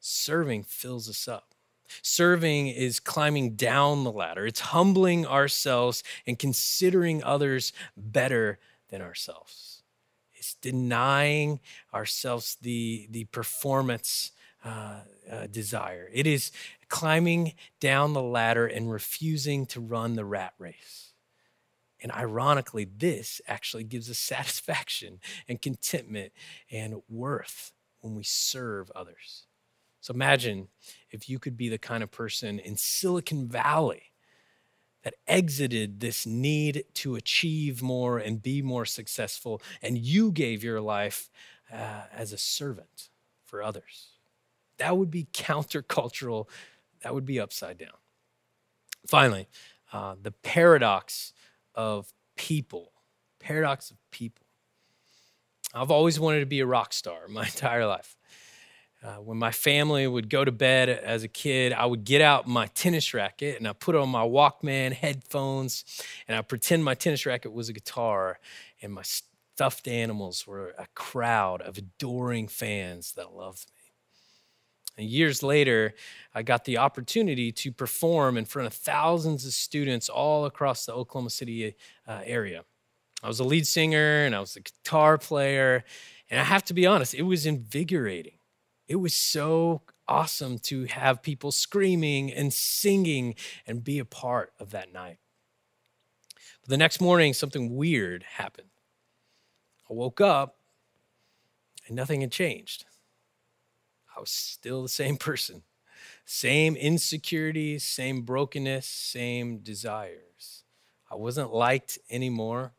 serving 0.00 0.64
fills 0.64 1.08
us 1.08 1.28
up. 1.28 1.54
Serving 2.02 2.66
is 2.68 2.98
climbing 2.98 3.54
down 3.54 4.02
the 4.02 4.12
ladder. 4.12 4.46
It's 4.46 4.60
humbling 4.60 5.26
ourselves 5.26 6.02
and 6.26 6.38
considering 6.38 7.22
others 7.22 7.72
better 7.96 8.58
than 8.88 9.02
ourselves. 9.02 9.75
It's 10.46 10.54
denying 10.54 11.58
ourselves 11.92 12.56
the, 12.62 13.08
the 13.10 13.24
performance 13.24 14.30
uh, 14.64 15.00
uh, 15.30 15.46
desire. 15.48 16.08
It 16.12 16.24
is 16.24 16.52
climbing 16.88 17.54
down 17.80 18.12
the 18.12 18.22
ladder 18.22 18.64
and 18.64 18.88
refusing 18.88 19.66
to 19.66 19.80
run 19.80 20.14
the 20.14 20.24
rat 20.24 20.54
race. 20.58 21.14
And 22.00 22.12
ironically, 22.12 22.84
this 22.84 23.40
actually 23.48 23.82
gives 23.82 24.08
us 24.08 24.18
satisfaction 24.34 25.18
and 25.48 25.60
contentment 25.60 26.32
and 26.70 27.02
worth 27.08 27.72
when 28.00 28.14
we 28.14 28.22
serve 28.22 28.92
others. 28.94 29.46
So 30.00 30.14
imagine 30.14 30.68
if 31.10 31.28
you 31.28 31.40
could 31.40 31.56
be 31.56 31.68
the 31.68 31.78
kind 31.78 32.04
of 32.04 32.12
person 32.12 32.60
in 32.60 32.76
Silicon 32.76 33.48
Valley 33.48 34.12
that 35.06 35.14
exited 35.28 36.00
this 36.00 36.26
need 36.26 36.82
to 36.92 37.14
achieve 37.14 37.80
more 37.80 38.18
and 38.18 38.42
be 38.42 38.60
more 38.60 38.84
successful, 38.84 39.62
and 39.80 39.96
you 39.96 40.32
gave 40.32 40.64
your 40.64 40.80
life 40.80 41.30
uh, 41.72 42.06
as 42.12 42.32
a 42.32 42.38
servant 42.38 43.08
for 43.44 43.62
others. 43.62 44.08
That 44.78 44.96
would 44.96 45.12
be 45.12 45.28
countercultural. 45.32 46.48
That 47.04 47.14
would 47.14 47.24
be 47.24 47.38
upside 47.38 47.78
down. 47.78 47.92
Finally, 49.06 49.46
uh, 49.92 50.16
the 50.20 50.32
paradox 50.32 51.32
of 51.76 52.12
people. 52.34 52.90
Paradox 53.38 53.92
of 53.92 53.98
people. 54.10 54.44
I've 55.72 55.92
always 55.92 56.18
wanted 56.18 56.40
to 56.40 56.46
be 56.46 56.58
a 56.58 56.66
rock 56.66 56.92
star 56.92 57.28
my 57.28 57.44
entire 57.44 57.86
life. 57.86 58.15
Uh, 59.06 59.20
when 59.20 59.36
my 59.36 59.52
family 59.52 60.04
would 60.04 60.28
go 60.28 60.44
to 60.44 60.50
bed 60.50 60.88
as 60.88 61.22
a 61.22 61.28
kid, 61.28 61.72
I 61.72 61.86
would 61.86 62.04
get 62.04 62.20
out 62.20 62.48
my 62.48 62.66
tennis 62.66 63.14
racket 63.14 63.56
and 63.56 63.68
I 63.68 63.72
put 63.72 63.94
on 63.94 64.08
my 64.08 64.22
Walkman 64.22 64.92
headphones 64.92 65.84
and 66.26 66.36
I 66.36 66.42
pretend 66.42 66.84
my 66.84 66.94
tennis 66.94 67.24
racket 67.24 67.52
was 67.52 67.68
a 67.68 67.72
guitar 67.72 68.40
and 68.82 68.92
my 68.92 69.02
stuffed 69.02 69.86
animals 69.86 70.44
were 70.44 70.74
a 70.76 70.88
crowd 70.96 71.62
of 71.62 71.78
adoring 71.78 72.48
fans 72.48 73.12
that 73.12 73.32
loved 73.32 73.70
me. 73.76 75.04
And 75.04 75.08
years 75.08 75.40
later, 75.40 75.94
I 76.34 76.42
got 76.42 76.64
the 76.64 76.78
opportunity 76.78 77.52
to 77.52 77.70
perform 77.70 78.36
in 78.36 78.44
front 78.44 78.66
of 78.66 78.72
thousands 78.72 79.46
of 79.46 79.52
students 79.52 80.08
all 80.08 80.46
across 80.46 80.84
the 80.84 80.94
Oklahoma 80.94 81.30
City 81.30 81.76
uh, 82.08 82.22
area. 82.24 82.64
I 83.22 83.28
was 83.28 83.38
a 83.38 83.44
lead 83.44 83.68
singer 83.68 84.24
and 84.24 84.34
I 84.34 84.40
was 84.40 84.56
a 84.56 84.62
guitar 84.62 85.16
player. 85.16 85.84
And 86.28 86.40
I 86.40 86.44
have 86.44 86.64
to 86.64 86.74
be 86.74 86.86
honest, 86.86 87.14
it 87.14 87.22
was 87.22 87.46
invigorating 87.46 88.35
it 88.88 88.96
was 88.96 89.14
so 89.14 89.82
awesome 90.08 90.58
to 90.60 90.84
have 90.84 91.22
people 91.22 91.50
screaming 91.50 92.32
and 92.32 92.52
singing 92.52 93.34
and 93.66 93.82
be 93.82 93.98
a 93.98 94.04
part 94.04 94.52
of 94.60 94.70
that 94.70 94.92
night. 94.92 95.18
But 96.62 96.70
the 96.70 96.76
next 96.76 97.00
morning, 97.00 97.34
something 97.34 97.74
weird 97.76 98.22
happened. 98.22 98.68
I 99.90 99.94
woke 99.94 100.20
up 100.20 100.56
and 101.86 101.96
nothing 101.96 102.20
had 102.20 102.32
changed. 102.32 102.84
I 104.16 104.20
was 104.20 104.30
still 104.30 104.82
the 104.82 104.88
same 104.88 105.16
person, 105.18 105.62
same 106.24 106.76
insecurities, 106.76 107.84
same 107.84 108.22
brokenness, 108.22 108.86
same 108.86 109.58
desires. 109.58 110.64
I 111.10 111.14
wasn't 111.14 111.52
liked 111.52 111.98
anymore. 112.10 112.72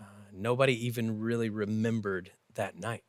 Uh, 0.00 0.04
nobody 0.32 0.86
even 0.86 1.18
really 1.20 1.50
remembered 1.50 2.30
that 2.54 2.78
night. 2.78 3.04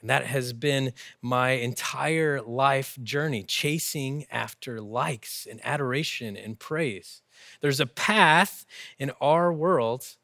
And 0.00 0.10
that 0.10 0.26
has 0.26 0.52
been 0.52 0.92
my 1.22 1.50
entire 1.50 2.40
life 2.42 2.98
journey, 3.02 3.42
chasing 3.42 4.26
after 4.30 4.80
likes 4.80 5.46
and 5.50 5.60
adoration 5.64 6.36
and 6.36 6.58
praise. 6.58 7.22
There's 7.60 7.80
a 7.80 7.86
path 7.86 8.66
in 8.98 9.10
our 9.20 9.52
world 9.52 10.16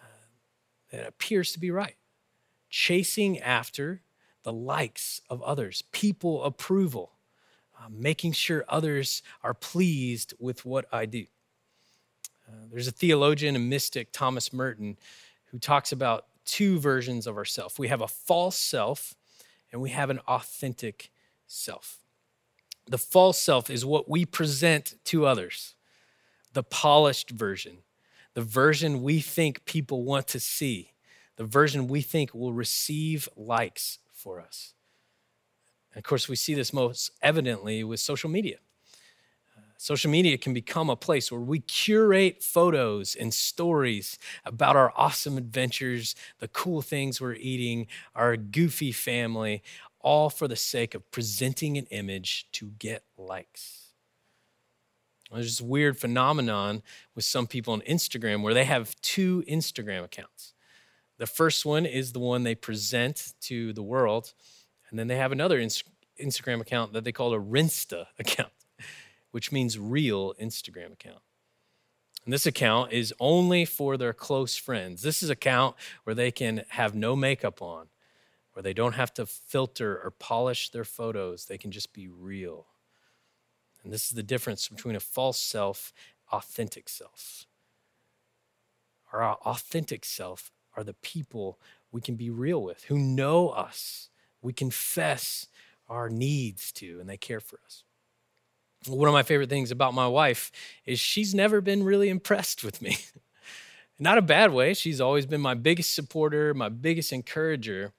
uh, 0.00 0.06
that 0.92 1.08
appears 1.08 1.52
to 1.52 1.58
be 1.58 1.70
right, 1.70 1.96
chasing 2.70 3.38
after 3.40 4.02
the 4.44 4.52
likes 4.52 5.20
of 5.28 5.42
others, 5.42 5.82
people 5.92 6.44
approval, 6.44 7.12
uh, 7.78 7.88
making 7.90 8.32
sure 8.32 8.64
others 8.68 9.22
are 9.42 9.52
pleased 9.52 10.32
with 10.38 10.64
what 10.64 10.86
I 10.92 11.06
do. 11.06 11.26
Uh, 12.48 12.66
there's 12.70 12.88
a 12.88 12.92
theologian 12.92 13.56
and 13.56 13.68
mystic, 13.68 14.10
Thomas 14.10 14.52
Merton, 14.52 14.96
who 15.46 15.58
talks 15.58 15.92
about 15.92 16.27
two 16.48 16.78
versions 16.78 17.26
of 17.26 17.36
ourself. 17.36 17.78
We 17.78 17.88
have 17.88 18.00
a 18.00 18.08
false 18.08 18.56
self 18.56 19.14
and 19.70 19.80
we 19.82 19.90
have 19.90 20.10
an 20.10 20.18
authentic 20.26 21.10
self. 21.46 21.98
The 22.86 22.98
false 22.98 23.38
self 23.38 23.68
is 23.68 23.84
what 23.84 24.08
we 24.08 24.24
present 24.24 24.94
to 25.04 25.26
others, 25.26 25.74
the 26.54 26.62
polished 26.62 27.30
version, 27.30 27.78
the 28.32 28.40
version 28.40 29.02
we 29.02 29.20
think 29.20 29.66
people 29.66 30.04
want 30.04 30.26
to 30.28 30.40
see, 30.40 30.92
the 31.36 31.44
version 31.44 31.86
we 31.86 32.00
think 32.00 32.34
will 32.34 32.54
receive 32.54 33.28
likes 33.36 33.98
for 34.10 34.40
us. 34.40 34.72
And 35.92 35.98
of 35.98 36.04
course, 36.04 36.28
we 36.28 36.36
see 36.36 36.54
this 36.54 36.72
most 36.72 37.10
evidently 37.22 37.84
with 37.84 38.00
social 38.00 38.30
media. 38.30 38.56
Social 39.80 40.10
media 40.10 40.36
can 40.36 40.52
become 40.52 40.90
a 40.90 40.96
place 40.96 41.30
where 41.30 41.40
we 41.40 41.60
curate 41.60 42.42
photos 42.42 43.14
and 43.14 43.32
stories 43.32 44.18
about 44.44 44.74
our 44.74 44.92
awesome 44.96 45.38
adventures, 45.38 46.16
the 46.40 46.48
cool 46.48 46.82
things 46.82 47.20
we're 47.20 47.34
eating, 47.34 47.86
our 48.12 48.36
goofy 48.36 48.90
family, 48.90 49.62
all 50.00 50.30
for 50.30 50.48
the 50.48 50.56
sake 50.56 50.96
of 50.96 51.08
presenting 51.12 51.78
an 51.78 51.86
image 51.92 52.48
to 52.50 52.72
get 52.80 53.04
likes. 53.16 53.92
There's 55.30 55.58
this 55.58 55.60
weird 55.60 55.96
phenomenon 55.96 56.82
with 57.14 57.24
some 57.24 57.46
people 57.46 57.72
on 57.72 57.82
Instagram 57.82 58.42
where 58.42 58.54
they 58.54 58.64
have 58.64 59.00
two 59.00 59.44
Instagram 59.48 60.02
accounts. 60.02 60.54
The 61.18 61.26
first 61.26 61.64
one 61.64 61.86
is 61.86 62.12
the 62.12 62.18
one 62.18 62.42
they 62.42 62.56
present 62.56 63.32
to 63.42 63.72
the 63.72 63.82
world, 63.84 64.32
and 64.90 64.98
then 64.98 65.06
they 65.06 65.18
have 65.18 65.30
another 65.30 65.60
Instagram 65.60 66.60
account 66.60 66.94
that 66.94 67.04
they 67.04 67.12
call 67.12 67.32
a 67.32 67.38
Rinsta 67.38 68.06
account 68.18 68.50
which 69.30 69.52
means 69.52 69.78
real 69.78 70.34
Instagram 70.40 70.92
account. 70.92 71.22
And 72.24 72.32
this 72.32 72.46
account 72.46 72.92
is 72.92 73.14
only 73.20 73.64
for 73.64 73.96
their 73.96 74.12
close 74.12 74.56
friends. 74.56 75.02
This 75.02 75.22
is 75.22 75.30
account 75.30 75.76
where 76.04 76.14
they 76.14 76.30
can 76.30 76.64
have 76.70 76.94
no 76.94 77.16
makeup 77.16 77.62
on, 77.62 77.88
where 78.52 78.62
they 78.62 78.74
don't 78.74 78.94
have 78.94 79.14
to 79.14 79.26
filter 79.26 79.98
or 79.98 80.10
polish 80.10 80.70
their 80.70 80.84
photos. 80.84 81.46
They 81.46 81.58
can 81.58 81.70
just 81.70 81.92
be 81.92 82.08
real. 82.08 82.66
And 83.82 83.92
this 83.92 84.04
is 84.04 84.10
the 84.10 84.22
difference 84.22 84.68
between 84.68 84.96
a 84.96 85.00
false 85.00 85.38
self, 85.38 85.92
authentic 86.30 86.88
self. 86.88 87.46
Our 89.12 89.22
authentic 89.22 90.04
self 90.04 90.50
are 90.76 90.84
the 90.84 90.94
people 90.94 91.58
we 91.90 92.02
can 92.02 92.16
be 92.16 92.28
real 92.28 92.62
with, 92.62 92.84
who 92.84 92.98
know 92.98 93.48
us. 93.48 94.10
We 94.42 94.52
confess 94.52 95.46
our 95.88 96.10
needs 96.10 96.72
to, 96.72 97.00
and 97.00 97.08
they 97.08 97.16
care 97.16 97.40
for 97.40 97.58
us 97.64 97.84
one 98.86 99.08
of 99.08 99.12
my 99.12 99.22
favorite 99.22 99.50
things 99.50 99.70
about 99.70 99.94
my 99.94 100.06
wife 100.06 100.52
is 100.84 101.00
she's 101.00 101.34
never 101.34 101.60
been 101.60 101.82
really 101.82 102.08
impressed 102.08 102.64
with 102.64 102.80
me. 102.80 102.98
Not 103.98 104.18
a 104.18 104.22
bad 104.22 104.52
way. 104.52 104.74
She's 104.74 105.00
always 105.00 105.26
been 105.26 105.40
my 105.40 105.54
biggest 105.54 105.94
supporter, 105.94 106.54
my 106.54 106.68
biggest 106.68 107.12
encourager. 107.12 107.92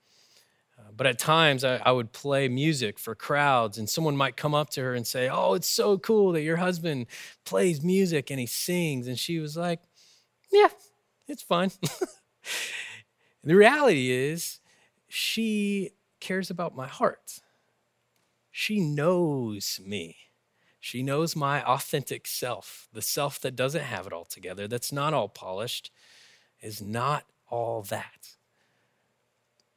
Uh, 0.78 0.92
but 0.96 1.06
at 1.06 1.20
times 1.20 1.66
I, 1.66 1.78
I, 1.78 1.92
would 1.92 2.14
play 2.14 2.48
music 2.48 2.98
for 2.98 3.16
crowds, 3.16 3.78
and 3.78 3.90
someone 3.90 4.16
might 4.16 4.38
come 4.38 4.56
up 4.56 4.70
to 4.72 4.82
her 4.82 4.94
and 4.94 5.06
say, 5.06 5.28
Oh, 5.28 5.56
it's 5.56 5.68
so 5.68 5.98
cool 5.98 6.32
that 6.32 6.42
your 6.42 6.58
husband 6.58 7.08
plays 7.44 7.84
music 7.84 8.30
and 8.30 8.40
he 8.40 8.46
sings. 8.46 9.08
And 9.08 9.20
she 9.20 9.40
was 9.40 9.58
like, 9.58 9.82
Yeah, 10.52 10.70
it's 11.28 11.44
fine. 11.44 11.72
the 13.44 13.56
reality 13.56 14.10
is, 14.10 14.60
she 15.10 15.92
cares 16.22 16.50
about 16.50 16.76
my 16.76 16.88
heart. 16.88 17.42
She 18.52 18.80
knows 18.80 19.82
me. 19.86 20.16
She 20.80 21.04
knows 21.04 21.36
my 21.36 21.62
authentic 21.64 22.26
self, 22.26 22.88
the 22.94 23.02
self 23.02 23.40
that 23.42 23.56
doesn't 23.56 23.84
have 23.84 24.08
it 24.08 24.14
all 24.14 24.26
together, 24.26 24.68
that's 24.68 24.92
not 24.92 25.14
all 25.14 25.28
polished, 25.28 25.92
is 26.62 26.82
not 26.82 27.26
all 27.48 27.82
that. 27.84 28.36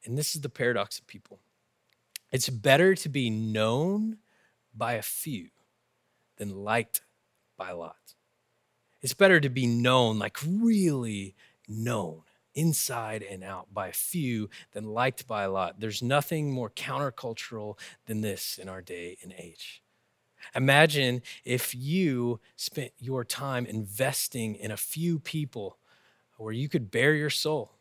And 0.05 0.17
this 0.17 0.35
is 0.35 0.41
the 0.41 0.49
paradox 0.49 0.99
of 0.99 1.07
people. 1.07 1.39
It's 2.31 2.49
better 2.49 2.95
to 2.95 3.09
be 3.09 3.29
known 3.29 4.17
by 4.75 4.93
a 4.93 5.01
few 5.01 5.49
than 6.37 6.63
liked 6.63 7.01
by 7.57 7.69
a 7.69 7.77
lot. 7.77 8.15
It's 9.01 9.13
better 9.13 9.39
to 9.39 9.49
be 9.49 9.67
known, 9.67 10.17
like 10.17 10.37
really 10.45 11.35
known, 11.67 12.21
inside 12.55 13.21
and 13.21 13.43
out 13.43 13.73
by 13.73 13.89
a 13.89 13.93
few 13.93 14.49
than 14.71 14.85
liked 14.85 15.27
by 15.27 15.43
a 15.43 15.51
lot. 15.51 15.79
There's 15.79 16.01
nothing 16.01 16.51
more 16.51 16.69
countercultural 16.69 17.77
than 18.07 18.21
this 18.21 18.57
in 18.57 18.69
our 18.69 18.81
day 18.81 19.17
and 19.21 19.33
age. 19.37 19.82
Imagine 20.55 21.21
if 21.45 21.73
you 21.73 22.39
spent 22.55 22.91
your 22.99 23.23
time 23.23 23.65
investing 23.65 24.55
in 24.55 24.71
a 24.71 24.77
few 24.77 25.19
people 25.19 25.77
where 26.37 26.53
you 26.53 26.69
could 26.69 26.91
bare 26.91 27.13
your 27.13 27.29
soul. 27.29 27.71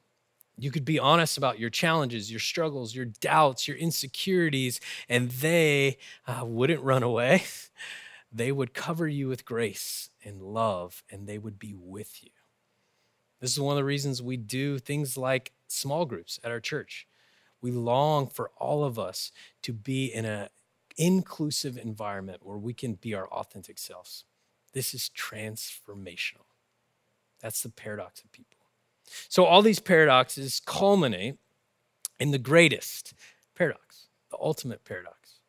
You 0.58 0.70
could 0.70 0.84
be 0.84 0.98
honest 0.98 1.38
about 1.38 1.58
your 1.58 1.70
challenges, 1.70 2.30
your 2.30 2.40
struggles, 2.40 2.94
your 2.94 3.06
doubts, 3.06 3.66
your 3.66 3.76
insecurities, 3.76 4.80
and 5.08 5.30
they 5.30 5.98
uh, 6.26 6.44
wouldn't 6.44 6.82
run 6.82 7.02
away. 7.02 7.44
they 8.32 8.52
would 8.52 8.74
cover 8.74 9.08
you 9.08 9.28
with 9.28 9.44
grace 9.44 10.10
and 10.24 10.42
love, 10.42 11.02
and 11.10 11.26
they 11.26 11.38
would 11.38 11.58
be 11.58 11.74
with 11.74 12.22
you. 12.22 12.30
This 13.40 13.52
is 13.52 13.60
one 13.60 13.72
of 13.72 13.78
the 13.78 13.84
reasons 13.84 14.22
we 14.22 14.36
do 14.36 14.78
things 14.78 15.16
like 15.16 15.52
small 15.66 16.04
groups 16.04 16.38
at 16.44 16.52
our 16.52 16.60
church. 16.60 17.08
We 17.60 17.72
long 17.72 18.28
for 18.28 18.50
all 18.56 18.84
of 18.84 18.98
us 18.98 19.32
to 19.62 19.72
be 19.72 20.06
in 20.06 20.24
an 20.24 20.48
inclusive 20.96 21.76
environment 21.76 22.40
where 22.42 22.58
we 22.58 22.74
can 22.74 22.94
be 22.94 23.14
our 23.14 23.28
authentic 23.28 23.78
selves. 23.78 24.24
This 24.72 24.94
is 24.94 25.10
transformational. 25.16 26.46
That's 27.40 27.62
the 27.62 27.68
paradox 27.68 28.22
of 28.22 28.32
people. 28.32 28.58
So, 29.28 29.44
all 29.44 29.62
these 29.62 29.80
paradoxes 29.80 30.60
culminate 30.64 31.36
in 32.18 32.30
the 32.30 32.38
greatest 32.38 33.14
paradox, 33.54 34.06
the 34.30 34.38
ultimate 34.40 34.84
paradox. 34.84 35.40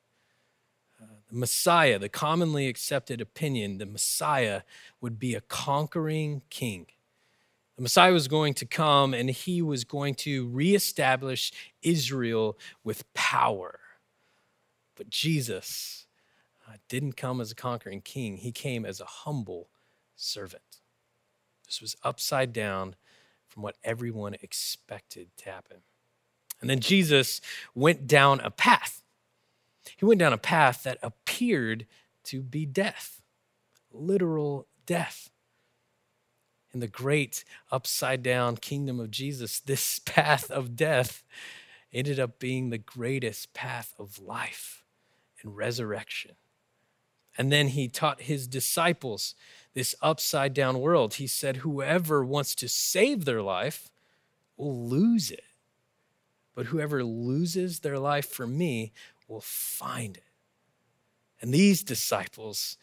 Uh, 1.01 1.05
the 1.29 1.37
Messiah, 1.37 1.99
the 1.99 2.09
commonly 2.09 2.67
accepted 2.67 3.21
opinion, 3.21 3.77
the 3.77 3.85
Messiah 3.85 4.61
would 4.99 5.19
be 5.19 5.35
a 5.35 5.41
conquering 5.41 6.41
king. 6.49 6.87
The 7.75 7.83
Messiah 7.83 8.13
was 8.13 8.27
going 8.27 8.53
to 8.55 8.65
come 8.65 9.13
and 9.13 9.29
he 9.29 9.61
was 9.61 9.83
going 9.83 10.15
to 10.15 10.47
reestablish 10.49 11.51
Israel 11.81 12.57
with 12.83 13.11
power. 13.13 13.79
But 14.95 15.09
Jesus 15.09 16.05
uh, 16.67 16.73
didn't 16.87 17.17
come 17.17 17.41
as 17.41 17.51
a 17.51 17.55
conquering 17.55 18.01
king, 18.01 18.37
he 18.37 18.51
came 18.51 18.85
as 18.85 18.99
a 18.99 19.05
humble 19.05 19.69
servant. 20.15 20.81
This 21.65 21.81
was 21.81 21.95
upside 22.03 22.53
down 22.53 22.95
from 23.47 23.63
what 23.63 23.77
everyone 23.83 24.35
expected 24.35 25.29
to 25.37 25.45
happen. 25.49 25.77
And 26.61 26.69
then 26.69 26.79
Jesus 26.79 27.41
went 27.75 28.07
down 28.07 28.39
a 28.39 28.51
path. 28.51 29.03
He 29.97 30.05
went 30.05 30.19
down 30.19 30.33
a 30.33 30.37
path 30.37 30.83
that 30.83 30.97
appeared 31.03 31.85
to 32.25 32.41
be 32.41 32.65
death, 32.65 33.21
literal 33.91 34.67
death. 34.85 35.29
In 36.73 36.79
the 36.79 36.87
great 36.87 37.43
upside 37.71 38.23
down 38.23 38.57
kingdom 38.57 38.99
of 38.99 39.11
Jesus, 39.11 39.59
this 39.59 39.99
path 40.05 40.49
of 40.49 40.75
death 40.75 41.23
ended 41.91 42.19
up 42.19 42.39
being 42.39 42.69
the 42.69 42.77
greatest 42.77 43.53
path 43.53 43.93
of 43.99 44.19
life 44.19 44.82
and 45.43 45.55
resurrection. 45.55 46.31
And 47.37 47.51
then 47.51 47.69
he 47.69 47.87
taught 47.87 48.21
his 48.21 48.47
disciples 48.47 49.35
this 49.73 49.95
upside 50.01 50.53
down 50.53 50.79
world. 50.79 51.15
He 51.15 51.27
said, 51.27 51.57
Whoever 51.57 52.23
wants 52.23 52.53
to 52.55 52.69
save 52.69 53.25
their 53.25 53.41
life 53.41 53.89
will 54.55 54.87
lose 54.87 55.31
it. 55.31 55.43
But 56.55 56.67
whoever 56.67 57.03
loses 57.03 57.79
their 57.79 57.97
life 57.97 58.27
for 58.27 58.45
me 58.45 58.91
will 59.27 59.41
find 59.41 60.17
it. 60.17 60.23
And 61.41 61.53
these 61.53 61.83
disciples 61.83 62.77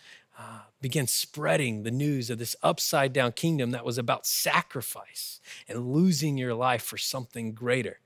began 0.80 1.06
spreading 1.06 1.82
the 1.82 1.90
news 1.90 2.30
of 2.30 2.38
this 2.38 2.56
upside 2.62 3.12
down 3.12 3.32
kingdom 3.32 3.70
that 3.72 3.84
was 3.84 3.98
about 3.98 4.26
sacrifice 4.26 5.40
and 5.68 5.92
losing 5.92 6.38
your 6.38 6.54
life 6.54 6.82
for 6.82 6.96
something 6.96 7.52
greater. 7.52 7.98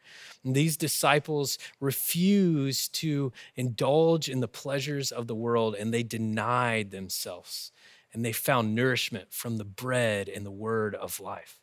And 0.43 0.55
these 0.55 0.77
disciples 0.77 1.59
refused 1.81 2.95
to 2.97 3.33
indulge 3.55 4.29
in 4.29 4.41
the 4.41 4.49
pleasures 4.49 5.13
of 5.13 5.27
the 5.27 5.35
world 5.35 5.75
and 5.75 5.95
they 5.95 6.03
denied 6.03 6.91
themselves 6.91 7.71
and 8.13 8.25
they 8.25 8.33
found 8.33 8.75
nourishment 8.75 9.33
from 9.33 9.57
the 9.57 9.65
bread 9.65 10.29
and 10.29 10.45
the 10.45 10.51
word 10.51 10.95
of 10.95 11.21
life. 11.21 11.61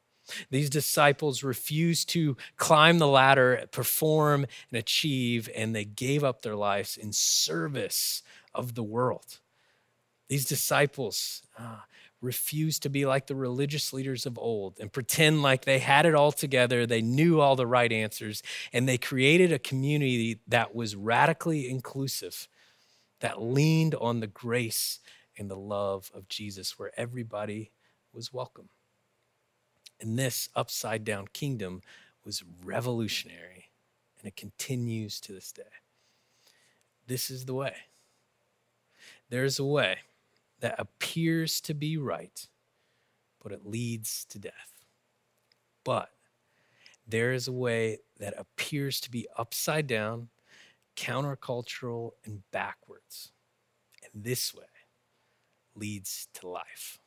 These 0.50 0.70
disciples 0.70 1.44
refused 1.44 2.08
to 2.10 2.38
climb 2.56 3.00
the 3.00 3.08
ladder, 3.08 3.66
perform, 3.72 4.46
and 4.70 4.80
achieve, 4.80 5.50
and 5.56 5.76
they 5.76 5.84
gave 5.84 6.24
up 6.24 6.42
their 6.42 6.56
lives 6.56 6.96
in 6.96 7.12
service 7.12 8.24
of 8.54 8.76
the 8.76 8.84
world. 8.84 9.41
These 10.32 10.46
disciples 10.46 11.42
uh, 11.60 11.80
refused 12.22 12.84
to 12.84 12.90
be 12.90 13.06
like 13.06 13.28
the 13.28 13.36
religious 13.36 13.92
leaders 13.92 14.26
of 14.26 14.40
old 14.40 14.80
and 14.80 14.90
pretend 14.90 15.42
like 15.42 15.66
they 15.66 15.80
had 15.80 16.06
it 16.06 16.16
all 16.16 16.32
together, 16.32 16.86
they 16.86 17.02
knew 17.02 17.42
all 17.42 17.58
the 17.58 17.68
right 17.68 17.92
answers, 17.92 18.42
and 18.72 18.88
they 18.88 18.98
created 18.98 19.52
a 19.52 19.60
community 19.60 20.40
that 20.48 20.74
was 20.74 20.96
radically 20.96 21.70
inclusive, 21.70 22.48
that 23.20 23.42
leaned 23.42 23.94
on 23.96 24.22
the 24.22 24.28
grace 24.28 25.00
and 25.38 25.52
the 25.52 25.58
love 25.58 26.10
of 26.16 26.30
Jesus, 26.30 26.80
where 26.80 26.94
everybody 26.96 27.72
was 28.14 28.32
welcome. 28.32 28.70
And 30.00 30.18
this 30.18 30.48
upside 30.56 31.04
down 31.04 31.28
kingdom 31.34 31.82
was 32.24 32.42
revolutionary, 32.64 33.70
and 34.18 34.30
it 34.30 34.38
continues 34.38 35.20
to 35.20 35.34
this 35.34 35.52
day. 35.52 35.64
This 37.06 37.30
is 37.30 37.44
the 37.44 37.54
way. 37.54 37.76
There's 39.30 39.60
a 39.60 39.66
way 39.66 39.98
that 40.62 40.76
appears 40.80 41.60
to 41.62 41.74
be 41.74 41.98
right, 41.98 42.48
but 43.44 43.52
it 43.52 43.66
leads 43.66 44.26
to 44.26 44.40
death. 44.40 44.86
But 45.84 46.10
there 47.08 47.34
is 47.34 47.48
a 47.48 47.52
way 47.52 48.00
that 48.20 48.36
appears 48.38 49.02
to 49.02 49.12
be 49.12 49.28
upside 49.38 49.88
down, 49.88 50.30
countercultural, 50.96 52.12
and 52.24 52.44
backwards. 52.52 53.32
And 54.14 54.24
this 54.24 54.54
way 54.54 54.64
leads 55.76 56.28
to 56.36 56.48
life. 56.48 57.01